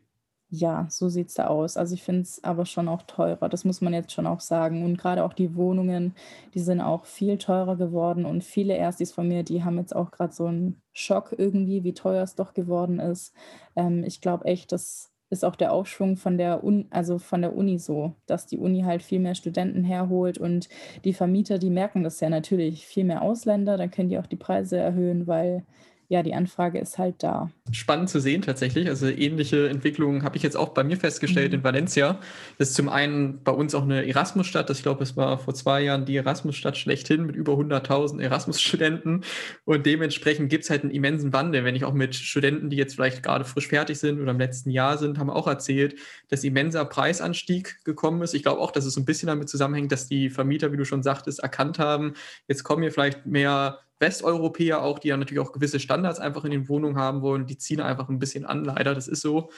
ja, 0.49 0.87
so 0.89 1.09
sieht 1.09 1.29
es 1.29 1.33
da 1.35 1.47
aus. 1.47 1.75
Also 1.77 1.95
ich 1.95 2.03
finde 2.03 2.21
es 2.21 2.43
aber 2.43 2.65
schon 2.65 2.87
auch 2.87 3.01
teurer, 3.03 3.49
das 3.49 3.65
muss 3.65 3.81
man 3.81 3.93
jetzt 3.93 4.11
schon 4.11 4.27
auch 4.27 4.39
sagen. 4.41 4.83
Und 4.85 4.97
gerade 4.97 5.23
auch 5.23 5.33
die 5.33 5.55
Wohnungen, 5.55 6.13
die 6.53 6.59
sind 6.59 6.81
auch 6.81 7.05
viel 7.05 7.37
teurer 7.37 7.75
geworden. 7.77 8.25
Und 8.25 8.43
viele 8.43 8.75
Erstis 8.75 9.11
von 9.11 9.27
mir, 9.27 9.43
die 9.43 9.63
haben 9.63 9.77
jetzt 9.77 9.95
auch 9.95 10.11
gerade 10.11 10.33
so 10.33 10.45
einen 10.45 10.81
Schock 10.93 11.33
irgendwie, 11.37 11.83
wie 11.83 11.93
teuer 11.93 12.23
es 12.23 12.35
doch 12.35 12.53
geworden 12.53 12.99
ist. 12.99 13.33
Ähm, 13.75 14.03
ich 14.03 14.21
glaube 14.21 14.45
echt, 14.45 14.71
das 14.71 15.11
ist 15.29 15.43
auch 15.43 15.55
der 15.55 15.73
Aufschwung 15.73 16.17
von 16.17 16.37
der, 16.37 16.63
Un 16.63 16.87
also 16.91 17.17
von 17.17 17.41
der 17.41 17.55
Uni 17.55 17.79
so, 17.79 18.15
dass 18.25 18.45
die 18.47 18.57
Uni 18.57 18.81
halt 18.81 19.03
viel 19.03 19.19
mehr 19.19 19.35
Studenten 19.35 19.83
herholt 19.83 20.37
und 20.37 20.69
die 21.03 21.13
Vermieter, 21.13 21.57
die 21.57 21.69
merken 21.69 22.03
das 22.03 22.19
ja 22.19 22.29
natürlich, 22.29 22.85
viel 22.85 23.05
mehr 23.05 23.21
Ausländer, 23.21 23.77
dann 23.77 23.91
können 23.91 24.09
die 24.09 24.19
auch 24.19 24.27
die 24.27 24.35
Preise 24.35 24.77
erhöhen, 24.77 25.27
weil 25.27 25.65
ja, 26.07 26.21
die 26.21 26.33
Anfrage 26.33 26.79
ist 26.79 26.97
halt 26.97 27.15
da. 27.19 27.49
Spannend 27.71 28.09
zu 28.09 28.19
sehen 28.19 28.43
tatsächlich. 28.43 28.87
Also 28.87 29.07
ähnliche 29.07 29.69
Entwicklungen 29.69 30.23
habe 30.23 30.37
ich 30.37 30.43
jetzt 30.43 30.55
auch 30.55 30.69
bei 30.69 30.83
mir 30.83 30.97
festgestellt 30.97 31.51
mhm. 31.51 31.59
in 31.59 31.63
Valencia. 31.63 32.19
Das 32.59 32.69
ist 32.69 32.75
zum 32.75 32.89
einen 32.89 33.43
bei 33.43 33.51
uns 33.51 33.73
auch 33.73 33.83
eine 33.83 34.07
Erasmus-Stadt. 34.07 34.69
Ich 34.69 34.83
glaube, 34.83 35.03
es 35.03 35.17
war 35.17 35.39
vor 35.39 35.55
zwei 35.55 35.81
Jahren 35.81 36.05
die 36.05 36.15
Erasmus-Stadt 36.15 36.77
schlechthin 36.77 37.25
mit 37.25 37.35
über 37.35 37.53
100.000 37.53 38.21
Erasmus-Studenten. 38.21 39.21
Und 39.65 39.85
dementsprechend 39.85 40.49
gibt 40.49 40.65
es 40.65 40.69
halt 40.69 40.83
einen 40.83 40.91
immensen 40.91 41.33
Wandel. 41.33 41.63
Wenn 41.63 41.75
ich 41.75 41.85
auch 41.85 41.93
mit 41.93 42.13
Studenten, 42.13 42.69
die 42.69 42.77
jetzt 42.77 42.93
vielleicht 42.93 43.23
gerade 43.23 43.43
frisch 43.43 43.67
fertig 43.67 43.97
sind 43.97 44.21
oder 44.21 44.31
im 44.31 44.39
letzten 44.39 44.69
Jahr 44.69 44.99
sind, 44.99 45.17
haben 45.17 45.31
auch 45.31 45.47
erzählt, 45.47 45.95
dass 46.29 46.43
immenser 46.43 46.85
Preisanstieg 46.85 47.83
gekommen 47.83 48.21
ist. 48.21 48.35
Ich 48.35 48.43
glaube 48.43 48.61
auch, 48.61 48.71
dass 48.71 48.85
es 48.85 48.93
so 48.93 49.01
ein 49.01 49.05
bisschen 49.05 49.27
damit 49.27 49.49
zusammenhängt, 49.49 49.91
dass 49.91 50.07
die 50.07 50.29
Vermieter, 50.29 50.71
wie 50.71 50.77
du 50.77 50.85
schon 50.85 51.01
sagtest, 51.01 51.39
erkannt 51.39 51.79
haben, 51.79 52.13
jetzt 52.47 52.63
kommen 52.63 52.83
hier 52.83 52.91
vielleicht 52.91 53.25
mehr 53.25 53.79
Westeuropäer 53.99 54.81
auch, 54.81 54.99
die 54.99 55.09
ja 55.09 55.17
natürlich 55.17 55.39
auch 55.39 55.51
gewisse 55.51 55.79
Standards 55.79 56.19
einfach 56.19 56.45
in 56.45 56.51
den 56.51 56.67
Wohnungen 56.67 56.97
haben 56.97 57.21
wollen, 57.21 57.45
die 57.45 57.57
ziehen 57.57 57.81
einfach 57.81 58.09
ein 58.09 58.19
bisschen 58.19 58.45
an, 58.45 58.65
leider, 58.65 58.93
das 58.93 59.07
ist 59.07 59.21
so. 59.21 59.49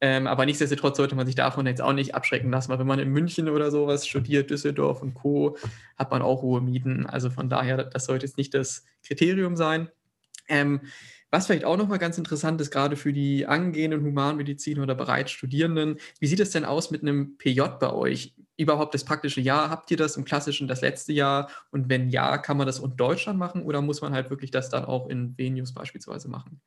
Ähm, 0.00 0.26
aber 0.26 0.46
nichtsdestotrotz 0.46 0.96
sollte 0.96 1.14
man 1.14 1.26
sich 1.26 1.36
davon 1.36 1.64
jetzt 1.64 1.80
auch 1.80 1.92
nicht 1.92 2.16
abschrecken 2.16 2.50
lassen, 2.50 2.70
weil 2.70 2.80
wenn 2.80 2.88
man 2.88 2.98
in 2.98 3.10
München 3.10 3.48
oder 3.48 3.70
sowas 3.70 4.04
studiert, 4.04 4.50
Düsseldorf 4.50 5.00
und 5.00 5.14
Co., 5.14 5.56
hat 5.96 6.10
man 6.10 6.22
auch 6.22 6.42
hohe 6.42 6.60
Mieten. 6.60 7.06
Also 7.06 7.30
von 7.30 7.48
daher, 7.48 7.84
das 7.84 8.06
sollte 8.06 8.26
jetzt 8.26 8.36
nicht 8.36 8.52
das 8.52 8.84
Kriterium 9.06 9.56
sein. 9.56 9.88
Ähm, 10.48 10.80
was 11.30 11.46
vielleicht 11.46 11.64
auch 11.64 11.76
nochmal 11.76 12.00
ganz 12.00 12.18
interessant 12.18 12.60
ist, 12.60 12.72
gerade 12.72 12.96
für 12.96 13.12
die 13.12 13.46
angehenden 13.46 14.04
Humanmediziner 14.04 14.82
oder 14.82 14.96
bereits 14.96 15.30
Studierenden, 15.30 15.98
wie 16.18 16.26
sieht 16.26 16.40
es 16.40 16.50
denn 16.50 16.64
aus 16.64 16.90
mit 16.90 17.02
einem 17.02 17.38
PJ 17.38 17.60
bei 17.78 17.92
euch? 17.92 18.34
Überhaupt 18.62 18.94
das 18.94 19.04
praktische 19.04 19.40
Jahr, 19.40 19.70
habt 19.70 19.90
ihr 19.90 19.96
das 19.96 20.16
im 20.16 20.24
klassischen 20.24 20.68
das 20.68 20.80
letzte 20.80 21.12
Jahr? 21.12 21.50
Und 21.72 21.88
wenn 21.88 22.08
ja, 22.08 22.38
kann 22.38 22.56
man 22.56 22.66
das 22.66 22.78
in 22.78 22.96
Deutschland 22.96 23.38
machen 23.38 23.62
oder 23.62 23.82
muss 23.82 24.00
man 24.00 24.12
halt 24.12 24.30
wirklich 24.30 24.52
das 24.52 24.68
dann 24.68 24.84
auch 24.84 25.08
in 25.08 25.36
Venius 25.36 25.74
beispielsweise 25.74 26.28
machen? 26.28 26.60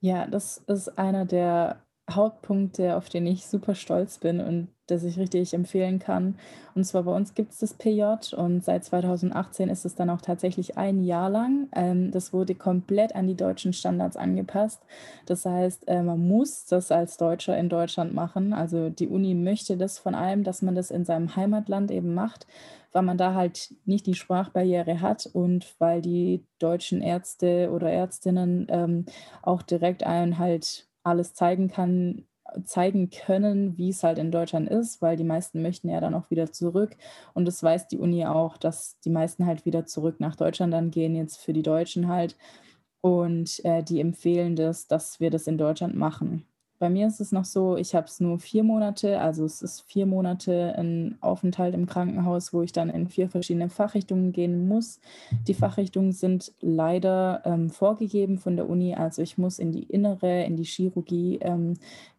Ja, 0.00 0.26
das 0.26 0.58
ist 0.66 0.98
einer 0.98 1.24
der 1.24 1.86
Hauptpunkte, 2.14 2.96
auf 2.96 3.08
den 3.08 3.26
ich 3.26 3.46
super 3.46 3.74
stolz 3.74 4.18
bin 4.18 4.40
und 4.40 4.68
das 4.86 5.04
ich 5.04 5.18
richtig 5.18 5.54
empfehlen 5.54 5.98
kann. 5.98 6.36
Und 6.74 6.84
zwar 6.84 7.04
bei 7.04 7.14
uns 7.14 7.34
gibt 7.34 7.52
es 7.52 7.58
das 7.58 7.74
PJ 7.74 8.02
und 8.36 8.64
seit 8.64 8.84
2018 8.84 9.68
ist 9.68 9.84
es 9.84 9.94
dann 9.94 10.10
auch 10.10 10.20
tatsächlich 10.20 10.76
ein 10.76 11.02
Jahr 11.02 11.30
lang. 11.30 11.68
Ähm, 11.74 12.10
das 12.10 12.32
wurde 12.32 12.54
komplett 12.54 13.14
an 13.14 13.26
die 13.26 13.36
deutschen 13.36 13.72
Standards 13.72 14.16
angepasst. 14.16 14.82
Das 15.26 15.44
heißt, 15.44 15.88
äh, 15.88 16.02
man 16.02 16.26
muss 16.26 16.66
das 16.66 16.92
als 16.92 17.16
Deutscher 17.16 17.56
in 17.56 17.68
Deutschland 17.68 18.14
machen. 18.14 18.52
Also 18.52 18.90
die 18.90 19.08
Uni 19.08 19.34
möchte 19.34 19.76
das 19.76 19.98
von 19.98 20.14
allem, 20.14 20.44
dass 20.44 20.62
man 20.62 20.74
das 20.74 20.90
in 20.90 21.04
seinem 21.04 21.36
Heimatland 21.36 21.90
eben 21.90 22.14
macht, 22.14 22.46
weil 22.92 23.02
man 23.02 23.18
da 23.18 23.34
halt 23.34 23.74
nicht 23.84 24.06
die 24.06 24.14
Sprachbarriere 24.14 25.00
hat 25.00 25.28
und 25.32 25.74
weil 25.78 26.02
die 26.02 26.44
deutschen 26.58 27.02
Ärzte 27.02 27.70
oder 27.72 27.90
Ärztinnen 27.90 28.66
ähm, 28.68 29.06
auch 29.42 29.62
direkt 29.62 30.04
einen 30.04 30.38
halt 30.38 30.86
alles 31.04 31.34
zeigen 31.34 31.68
kann, 31.68 32.26
zeigen 32.64 33.10
können, 33.10 33.78
wie 33.78 33.90
es 33.90 34.02
halt 34.02 34.18
in 34.18 34.30
Deutschland 34.30 34.68
ist, 34.68 35.00
weil 35.02 35.16
die 35.16 35.24
meisten 35.24 35.62
möchten 35.62 35.88
ja 35.88 36.00
dann 36.00 36.14
auch 36.14 36.30
wieder 36.30 36.52
zurück. 36.52 36.96
Und 37.34 37.46
das 37.46 37.62
weiß 37.62 37.88
die 37.88 37.98
Uni 37.98 38.26
auch, 38.26 38.56
dass 38.56 38.98
die 39.00 39.10
meisten 39.10 39.46
halt 39.46 39.64
wieder 39.64 39.86
zurück 39.86 40.20
nach 40.20 40.36
Deutschland 40.36 40.72
dann 40.72 40.90
gehen, 40.90 41.14
jetzt 41.16 41.38
für 41.38 41.52
die 41.52 41.62
Deutschen 41.62 42.08
halt. 42.08 42.36
Und 43.00 43.64
äh, 43.64 43.82
die 43.82 44.00
empfehlen 44.00 44.56
das, 44.56 44.86
dass 44.86 45.20
wir 45.20 45.30
das 45.30 45.46
in 45.46 45.58
Deutschland 45.58 45.96
machen. 45.96 46.46
Bei 46.82 46.90
mir 46.90 47.06
ist 47.06 47.20
es 47.20 47.30
noch 47.30 47.44
so, 47.44 47.76
ich 47.76 47.94
habe 47.94 48.08
es 48.08 48.18
nur 48.18 48.40
vier 48.40 48.64
Monate, 48.64 49.20
also 49.20 49.44
es 49.44 49.62
ist 49.62 49.82
vier 49.82 50.04
Monate 50.04 50.74
ein 50.76 51.16
Aufenthalt 51.20 51.74
im 51.74 51.86
Krankenhaus, 51.86 52.52
wo 52.52 52.60
ich 52.62 52.72
dann 52.72 52.90
in 52.90 53.06
vier 53.06 53.28
verschiedene 53.28 53.68
Fachrichtungen 53.68 54.32
gehen 54.32 54.66
muss. 54.66 54.98
Die 55.46 55.54
Fachrichtungen 55.54 56.10
sind 56.10 56.50
leider 56.60 57.42
ähm, 57.44 57.70
vorgegeben 57.70 58.36
von 58.36 58.56
der 58.56 58.68
Uni, 58.68 58.96
also 58.96 59.22
ich 59.22 59.38
muss 59.38 59.60
in 59.60 59.70
die 59.70 59.84
Innere, 59.84 60.42
in 60.42 60.56
die 60.56 60.64
Chirurgie, 60.64 61.38
ähm, 61.42 61.74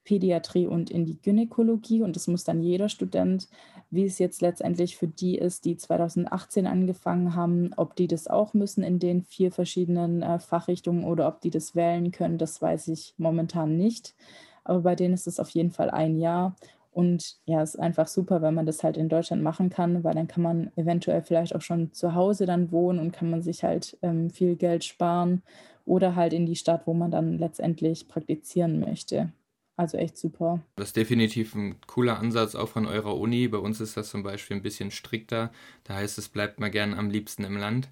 Pädiatrie 0.06 0.68
und 0.68 0.90
in 0.90 1.04
die 1.04 1.22
Gynäkologie. 1.22 2.02
Und 2.02 2.16
das 2.16 2.28
muss 2.28 2.46
dann 2.46 2.62
jeder 2.62 2.88
Student, 2.88 3.50
wie 3.90 4.06
es 4.06 4.18
jetzt 4.18 4.42
letztendlich 4.42 4.96
für 4.96 5.10
die 5.10 5.38
ist, 5.38 5.66
die 5.66 5.76
2018 5.76 6.68
angefangen 6.68 7.36
haben, 7.36 7.72
ob 7.76 7.98
die 7.98 8.08
das 8.08 8.28
auch 8.30 8.54
müssen 8.54 8.84
in 8.84 9.00
den 9.00 9.24
vier 9.24 9.52
verschiedenen 9.52 10.22
äh, 10.22 10.40
Fachrichtungen 10.40 11.04
oder 11.04 11.28
ob 11.28 11.42
die 11.42 11.50
das 11.50 11.76
wählen 11.76 12.14
können, 12.14 12.38
das 12.38 12.62
weiß 12.62 12.88
ich 12.88 13.14
momentan 13.18 13.76
nicht 13.76 14.16
aber 14.64 14.82
bei 14.82 14.96
denen 14.96 15.14
ist 15.14 15.28
es 15.28 15.40
auf 15.40 15.50
jeden 15.50 15.72
Fall 15.72 15.90
ein 15.90 16.18
Jahr. 16.18 16.56
Und 16.92 17.38
ja, 17.46 17.62
es 17.62 17.74
ist 17.74 17.80
einfach 17.80 18.08
super, 18.08 18.42
wenn 18.42 18.54
man 18.54 18.68
das 18.68 18.84
halt 18.84 18.98
in 18.98 19.10
Deutschland 19.10 19.42
machen 19.42 19.70
kann, 19.72 20.04
weil 20.04 20.14
dann 20.14 20.28
kann 20.28 20.44
man 20.44 20.72
eventuell 20.76 21.24
vielleicht 21.24 21.56
auch 21.56 21.62
schon 21.62 21.92
zu 21.92 22.14
Hause 22.14 22.46
dann 22.46 22.72
wohnen 22.72 23.00
und 23.00 23.12
kann 23.12 23.32
man 23.32 23.42
sich 23.42 23.64
halt 23.64 23.98
ähm, 24.04 24.30
viel 24.30 24.56
Geld 24.56 24.84
sparen 24.84 25.42
oder 25.86 26.16
halt 26.16 26.34
in 26.34 26.46
die 26.46 26.56
Stadt, 26.56 26.86
wo 26.86 26.94
man 26.94 27.10
dann 27.10 27.40
letztendlich 27.40 28.08
praktizieren 28.08 28.80
möchte. 28.80 29.32
Also 29.76 29.98
echt 29.98 30.18
super. 30.18 30.62
Das 30.76 30.90
ist 30.90 30.98
definitiv 30.98 31.56
ein 31.56 31.78
cooler 31.88 32.20
Ansatz 32.20 32.54
auch 32.54 32.70
von 32.70 32.86
eurer 32.86 33.18
Uni. 33.18 33.48
Bei 33.48 33.58
uns 33.58 33.82
ist 33.82 33.98
das 33.98 34.10
zum 34.10 34.22
Beispiel 34.22 34.56
ein 34.58 34.64
bisschen 34.64 34.92
strikter. 34.92 35.52
Da 35.84 35.96
heißt 35.96 36.20
es, 36.20 36.30
bleibt 36.30 36.60
mal 36.60 36.70
gern 36.70 36.94
am 36.94 37.10
liebsten 37.10 37.44
im 37.44 37.58
Land. 37.58 37.90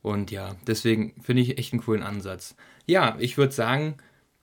Und 0.00 0.30
ja, 0.30 0.54
deswegen 0.68 1.20
finde 1.20 1.42
ich 1.42 1.58
echt 1.58 1.72
einen 1.72 1.82
coolen 1.82 2.04
Ansatz. 2.04 2.54
Ja, 2.86 3.16
ich 3.18 3.36
würde 3.36 3.52
sagen, 3.52 3.96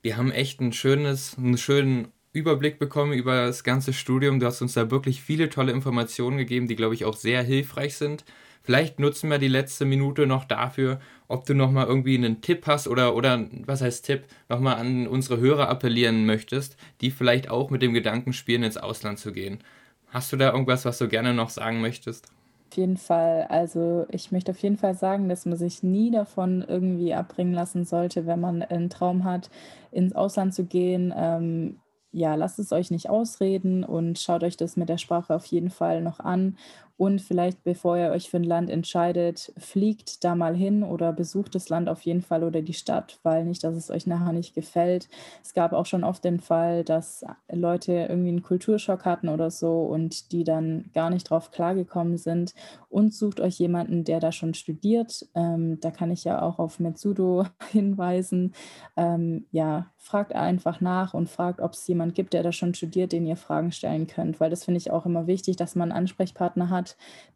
wir 0.06 0.16
haben 0.16 0.30
echt 0.30 0.60
ein 0.60 0.72
schönes, 0.72 1.36
einen 1.36 1.58
schönen 1.58 2.12
Überblick 2.32 2.78
bekommen 2.78 3.12
über 3.12 3.46
das 3.46 3.64
ganze 3.64 3.92
Studium. 3.92 4.38
Du 4.38 4.46
hast 4.46 4.62
uns 4.62 4.74
da 4.74 4.88
wirklich 4.92 5.20
viele 5.20 5.48
tolle 5.48 5.72
Informationen 5.72 6.36
gegeben, 6.36 6.68
die, 6.68 6.76
glaube 6.76 6.94
ich, 6.94 7.04
auch 7.04 7.16
sehr 7.16 7.42
hilfreich 7.42 7.96
sind. 7.96 8.24
Vielleicht 8.62 9.00
nutzen 9.00 9.28
wir 9.30 9.38
die 9.38 9.48
letzte 9.48 9.84
Minute 9.84 10.28
noch 10.28 10.44
dafür, 10.44 11.00
ob 11.26 11.44
du 11.44 11.54
nochmal 11.54 11.88
irgendwie 11.88 12.16
einen 12.16 12.40
Tipp 12.40 12.68
hast 12.68 12.86
oder, 12.86 13.16
oder 13.16 13.48
was 13.64 13.80
heißt 13.80 14.06
Tipp, 14.06 14.26
nochmal 14.48 14.76
an 14.76 15.08
unsere 15.08 15.40
Hörer 15.40 15.68
appellieren 15.68 16.24
möchtest, 16.24 16.76
die 17.00 17.10
vielleicht 17.10 17.50
auch 17.50 17.70
mit 17.70 17.82
dem 17.82 17.92
Gedanken 17.92 18.32
spielen, 18.32 18.62
ins 18.62 18.76
Ausland 18.76 19.18
zu 19.18 19.32
gehen. 19.32 19.58
Hast 20.06 20.32
du 20.32 20.36
da 20.36 20.52
irgendwas, 20.52 20.84
was 20.84 20.98
du 20.98 21.08
gerne 21.08 21.34
noch 21.34 21.50
sagen 21.50 21.80
möchtest? 21.80 22.28
Auf 22.70 22.76
jeden 22.76 22.96
Fall. 22.96 23.46
Also 23.48 24.06
ich 24.10 24.32
möchte 24.32 24.50
auf 24.50 24.58
jeden 24.58 24.76
Fall 24.76 24.94
sagen, 24.94 25.28
dass 25.28 25.46
man 25.46 25.56
sich 25.56 25.82
nie 25.82 26.10
davon 26.10 26.64
irgendwie 26.66 27.14
abbringen 27.14 27.54
lassen 27.54 27.84
sollte, 27.84 28.26
wenn 28.26 28.40
man 28.40 28.62
einen 28.62 28.90
Traum 28.90 29.24
hat, 29.24 29.50
ins 29.92 30.14
Ausland 30.14 30.52
zu 30.52 30.64
gehen. 30.64 31.14
Ähm, 31.16 31.78
ja, 32.12 32.34
lasst 32.34 32.58
es 32.58 32.72
euch 32.72 32.90
nicht 32.90 33.08
ausreden 33.08 33.84
und 33.84 34.18
schaut 34.18 34.42
euch 34.42 34.56
das 34.56 34.76
mit 34.76 34.88
der 34.88 34.98
Sprache 34.98 35.34
auf 35.34 35.46
jeden 35.46 35.70
Fall 35.70 36.02
noch 36.02 36.18
an 36.18 36.56
und 36.98 37.20
vielleicht, 37.20 37.62
bevor 37.62 37.98
ihr 37.98 38.10
euch 38.10 38.30
für 38.30 38.38
ein 38.38 38.44
Land 38.44 38.70
entscheidet, 38.70 39.52
fliegt 39.58 40.24
da 40.24 40.34
mal 40.34 40.56
hin 40.56 40.82
oder 40.82 41.12
besucht 41.12 41.54
das 41.54 41.68
Land 41.68 41.90
auf 41.90 42.00
jeden 42.02 42.22
Fall 42.22 42.42
oder 42.42 42.62
die 42.62 42.72
Stadt, 42.72 43.18
weil 43.22 43.44
nicht, 43.44 43.64
dass 43.64 43.76
es 43.76 43.90
euch 43.90 44.06
nachher 44.06 44.32
nicht 44.32 44.54
gefällt. 44.54 45.08
Es 45.42 45.52
gab 45.52 45.74
auch 45.74 45.84
schon 45.84 46.04
oft 46.04 46.24
den 46.24 46.40
Fall, 46.40 46.84
dass 46.84 47.24
Leute 47.52 47.92
irgendwie 48.08 48.30
einen 48.30 48.42
Kulturschock 48.42 49.04
hatten 49.04 49.28
oder 49.28 49.50
so 49.50 49.82
und 49.82 50.32
die 50.32 50.44
dann 50.44 50.90
gar 50.94 51.10
nicht 51.10 51.28
drauf 51.28 51.50
klargekommen 51.50 52.16
sind. 52.16 52.54
Und 52.88 53.12
sucht 53.12 53.40
euch 53.40 53.58
jemanden, 53.58 54.04
der 54.04 54.20
da 54.20 54.32
schon 54.32 54.54
studiert. 54.54 55.26
Ähm, 55.34 55.78
da 55.80 55.90
kann 55.90 56.10
ich 56.10 56.24
ja 56.24 56.40
auch 56.40 56.58
auf 56.58 56.80
Metsudo 56.80 57.44
hinweisen. 57.72 58.54
Ähm, 58.96 59.44
ja, 59.50 59.90
fragt 60.06 60.34
einfach 60.34 60.80
nach 60.80 61.14
und 61.14 61.28
fragt, 61.28 61.60
ob 61.60 61.72
es 61.72 61.86
jemand 61.88 62.14
gibt, 62.14 62.32
der 62.32 62.44
da 62.44 62.52
schon 62.52 62.74
studiert, 62.74 63.12
den 63.12 63.26
ihr 63.26 63.36
Fragen 63.36 63.72
stellen 63.72 64.06
könnt, 64.06 64.38
weil 64.38 64.50
das 64.50 64.64
finde 64.64 64.78
ich 64.78 64.92
auch 64.92 65.04
immer 65.04 65.26
wichtig, 65.26 65.56
dass 65.56 65.74
man 65.74 65.90
einen 65.90 65.98
Ansprechpartner 65.98 66.70
hat, 66.70 66.85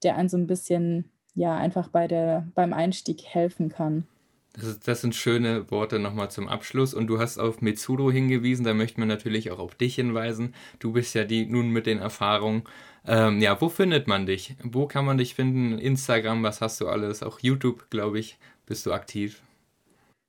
der 0.03 0.17
einen 0.17 0.29
so 0.29 0.37
ein 0.37 0.47
bisschen 0.47 1.11
ja 1.35 1.57
einfach 1.57 1.89
bei 1.89 2.07
der, 2.07 2.47
beim 2.55 2.73
Einstieg 2.73 3.25
helfen 3.25 3.69
kann. 3.71 4.07
Das, 4.53 4.65
ist, 4.65 4.89
das 4.89 5.01
sind 5.01 5.15
schöne 5.15 5.71
Worte 5.71 5.99
nochmal 5.99 6.31
zum 6.31 6.49
Abschluss. 6.49 6.93
Und 6.93 7.07
du 7.07 7.19
hast 7.19 7.39
auf 7.39 7.63
Mitsuru 7.63 8.11
hingewiesen, 8.11 8.65
da 8.65 8.75
möchten 8.75 9.01
wir 9.01 9.07
natürlich 9.07 9.51
auch 9.51 9.59
auf 9.59 9.75
dich 9.75 9.95
hinweisen. 9.95 10.55
Du 10.81 10.93
bist 10.93 11.15
ja 11.15 11.25
die 11.25 11.47
nun 11.47 11.71
mit 11.71 11.87
den 11.87 11.99
Erfahrungen. 11.99 12.65
Ähm, 13.07 13.41
ja, 13.41 13.61
wo 13.61 13.69
findet 13.69 14.09
man 14.09 14.27
dich? 14.27 14.57
Wo 14.63 14.87
kann 14.87 15.05
man 15.05 15.19
dich 15.19 15.35
finden? 15.35 15.79
Instagram, 15.79 16.43
was 16.43 16.61
hast 16.61 16.81
du 16.81 16.89
alles? 16.89 17.23
Auch 17.23 17.39
YouTube, 17.41 17.91
glaube 17.91 18.19
ich, 18.19 18.39
bist 18.67 18.87
du 18.87 18.93
aktiv. 18.93 19.41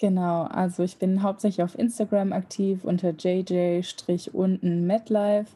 Genau, 0.02 0.44
also 0.46 0.82
ich 0.82 0.98
bin 0.98 1.22
hauptsächlich 1.22 1.64
auf 1.64 1.78
Instagram 1.78 2.34
aktiv 2.34 2.84
unter 2.84 3.12
jj-unten-medlife. 3.12 5.52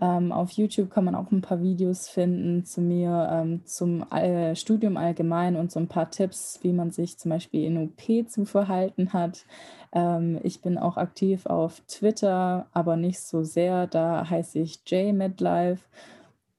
Ähm, 0.00 0.32
auf 0.32 0.52
YouTube 0.52 0.90
kann 0.90 1.04
man 1.04 1.14
auch 1.14 1.30
ein 1.30 1.42
paar 1.42 1.60
Videos 1.60 2.08
finden 2.08 2.64
zu 2.64 2.80
mir, 2.80 3.28
ähm, 3.30 3.60
zum 3.66 4.10
äh, 4.10 4.56
Studium 4.56 4.96
allgemein 4.96 5.54
und 5.54 5.70
so 5.70 5.78
ein 5.78 5.88
paar 5.88 6.10
Tipps, 6.10 6.60
wie 6.62 6.72
man 6.72 6.90
sich 6.90 7.18
zum 7.18 7.30
Beispiel 7.30 7.66
in 7.66 7.76
UP 7.76 8.26
zu 8.26 8.46
verhalten 8.46 9.12
hat. 9.12 9.44
Ähm, 9.92 10.40
ich 10.44 10.62
bin 10.62 10.78
auch 10.78 10.96
aktiv 10.96 11.44
auf 11.44 11.82
Twitter, 11.86 12.68
aber 12.72 12.96
nicht 12.96 13.20
so 13.20 13.44
sehr. 13.44 13.86
Da 13.86 14.30
heiße 14.30 14.60
ich 14.60 14.80
jmedlife 14.86 15.84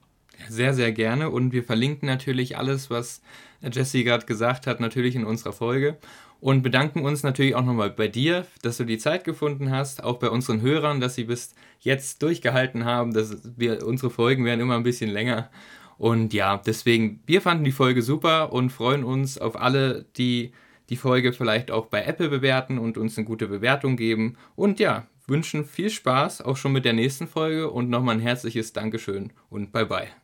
Sehr, 0.50 0.74
sehr 0.74 0.92
gerne. 0.92 1.30
Und 1.30 1.54
wir 1.54 1.64
verlinken 1.64 2.08
natürlich 2.08 2.58
alles, 2.58 2.90
was 2.90 3.22
Jesse 3.62 4.04
gerade 4.04 4.26
gesagt 4.26 4.68
hat, 4.68 4.82
natürlich 4.82 5.16
in 5.16 5.24
unserer 5.24 5.54
Folge. 5.54 5.96
Und 6.42 6.62
bedanken 6.62 7.06
uns 7.06 7.24
natürlich 7.24 7.56
auch 7.56 7.64
nochmal 7.64 7.90
bei 7.90 8.10
dir, 8.10 8.46
dass 8.64 8.76
du 8.76 8.84
die 8.84 8.98
Zeit 8.98 9.24
gefunden 9.24 9.72
hast, 9.72 10.04
auch 10.04 10.20
bei 10.20 10.30
unseren 10.30 10.60
Hörern, 10.60 11.00
dass 11.00 11.16
sie 11.16 11.24
bis 11.24 11.56
jetzt 11.80 12.22
durchgehalten 12.22 12.84
haben. 12.84 13.14
Dass 13.14 13.58
wir, 13.58 13.88
unsere 13.88 14.10
Folgen 14.10 14.44
werden 14.44 14.60
immer 14.60 14.76
ein 14.76 14.84
bisschen 14.84 15.10
länger. 15.10 15.50
Und 16.00 16.34
ja, 16.34 16.58
deswegen, 16.66 17.22
wir 17.26 17.42
fanden 17.42 17.66
die 17.66 17.74
Folge 17.74 18.02
super 18.02 18.54
und 18.54 18.72
freuen 18.72 19.04
uns 19.04 19.38
auf 19.38 19.60
alle, 19.60 20.06
die 20.16 20.54
die 20.90 20.96
Folge 20.96 21.34
vielleicht 21.34 21.70
auch 21.70 21.86
bei 21.86 22.04
Apple 22.04 22.30
bewerten 22.30 22.80
und 22.80 22.98
uns 22.98 23.18
eine 23.18 23.26
gute 23.26 23.48
Bewertung 23.48 23.98
geben. 23.98 24.38
Und 24.56 24.80
ja, 24.80 25.06
wünschen 25.28 25.66
viel 25.66 25.90
Spaß 25.90 26.42
auch 26.42 26.58
schon 26.58 26.72
mit 26.72 26.86
der 26.86 26.94
nächsten 26.94 27.28
Folge 27.28 27.70
und 27.70 27.90
nochmal 27.90 28.16
ein 28.16 28.22
herzliches 28.22 28.74
Dankeschön 28.74 29.32
und 29.50 29.72
bye 29.74 29.86
bye. 29.86 30.19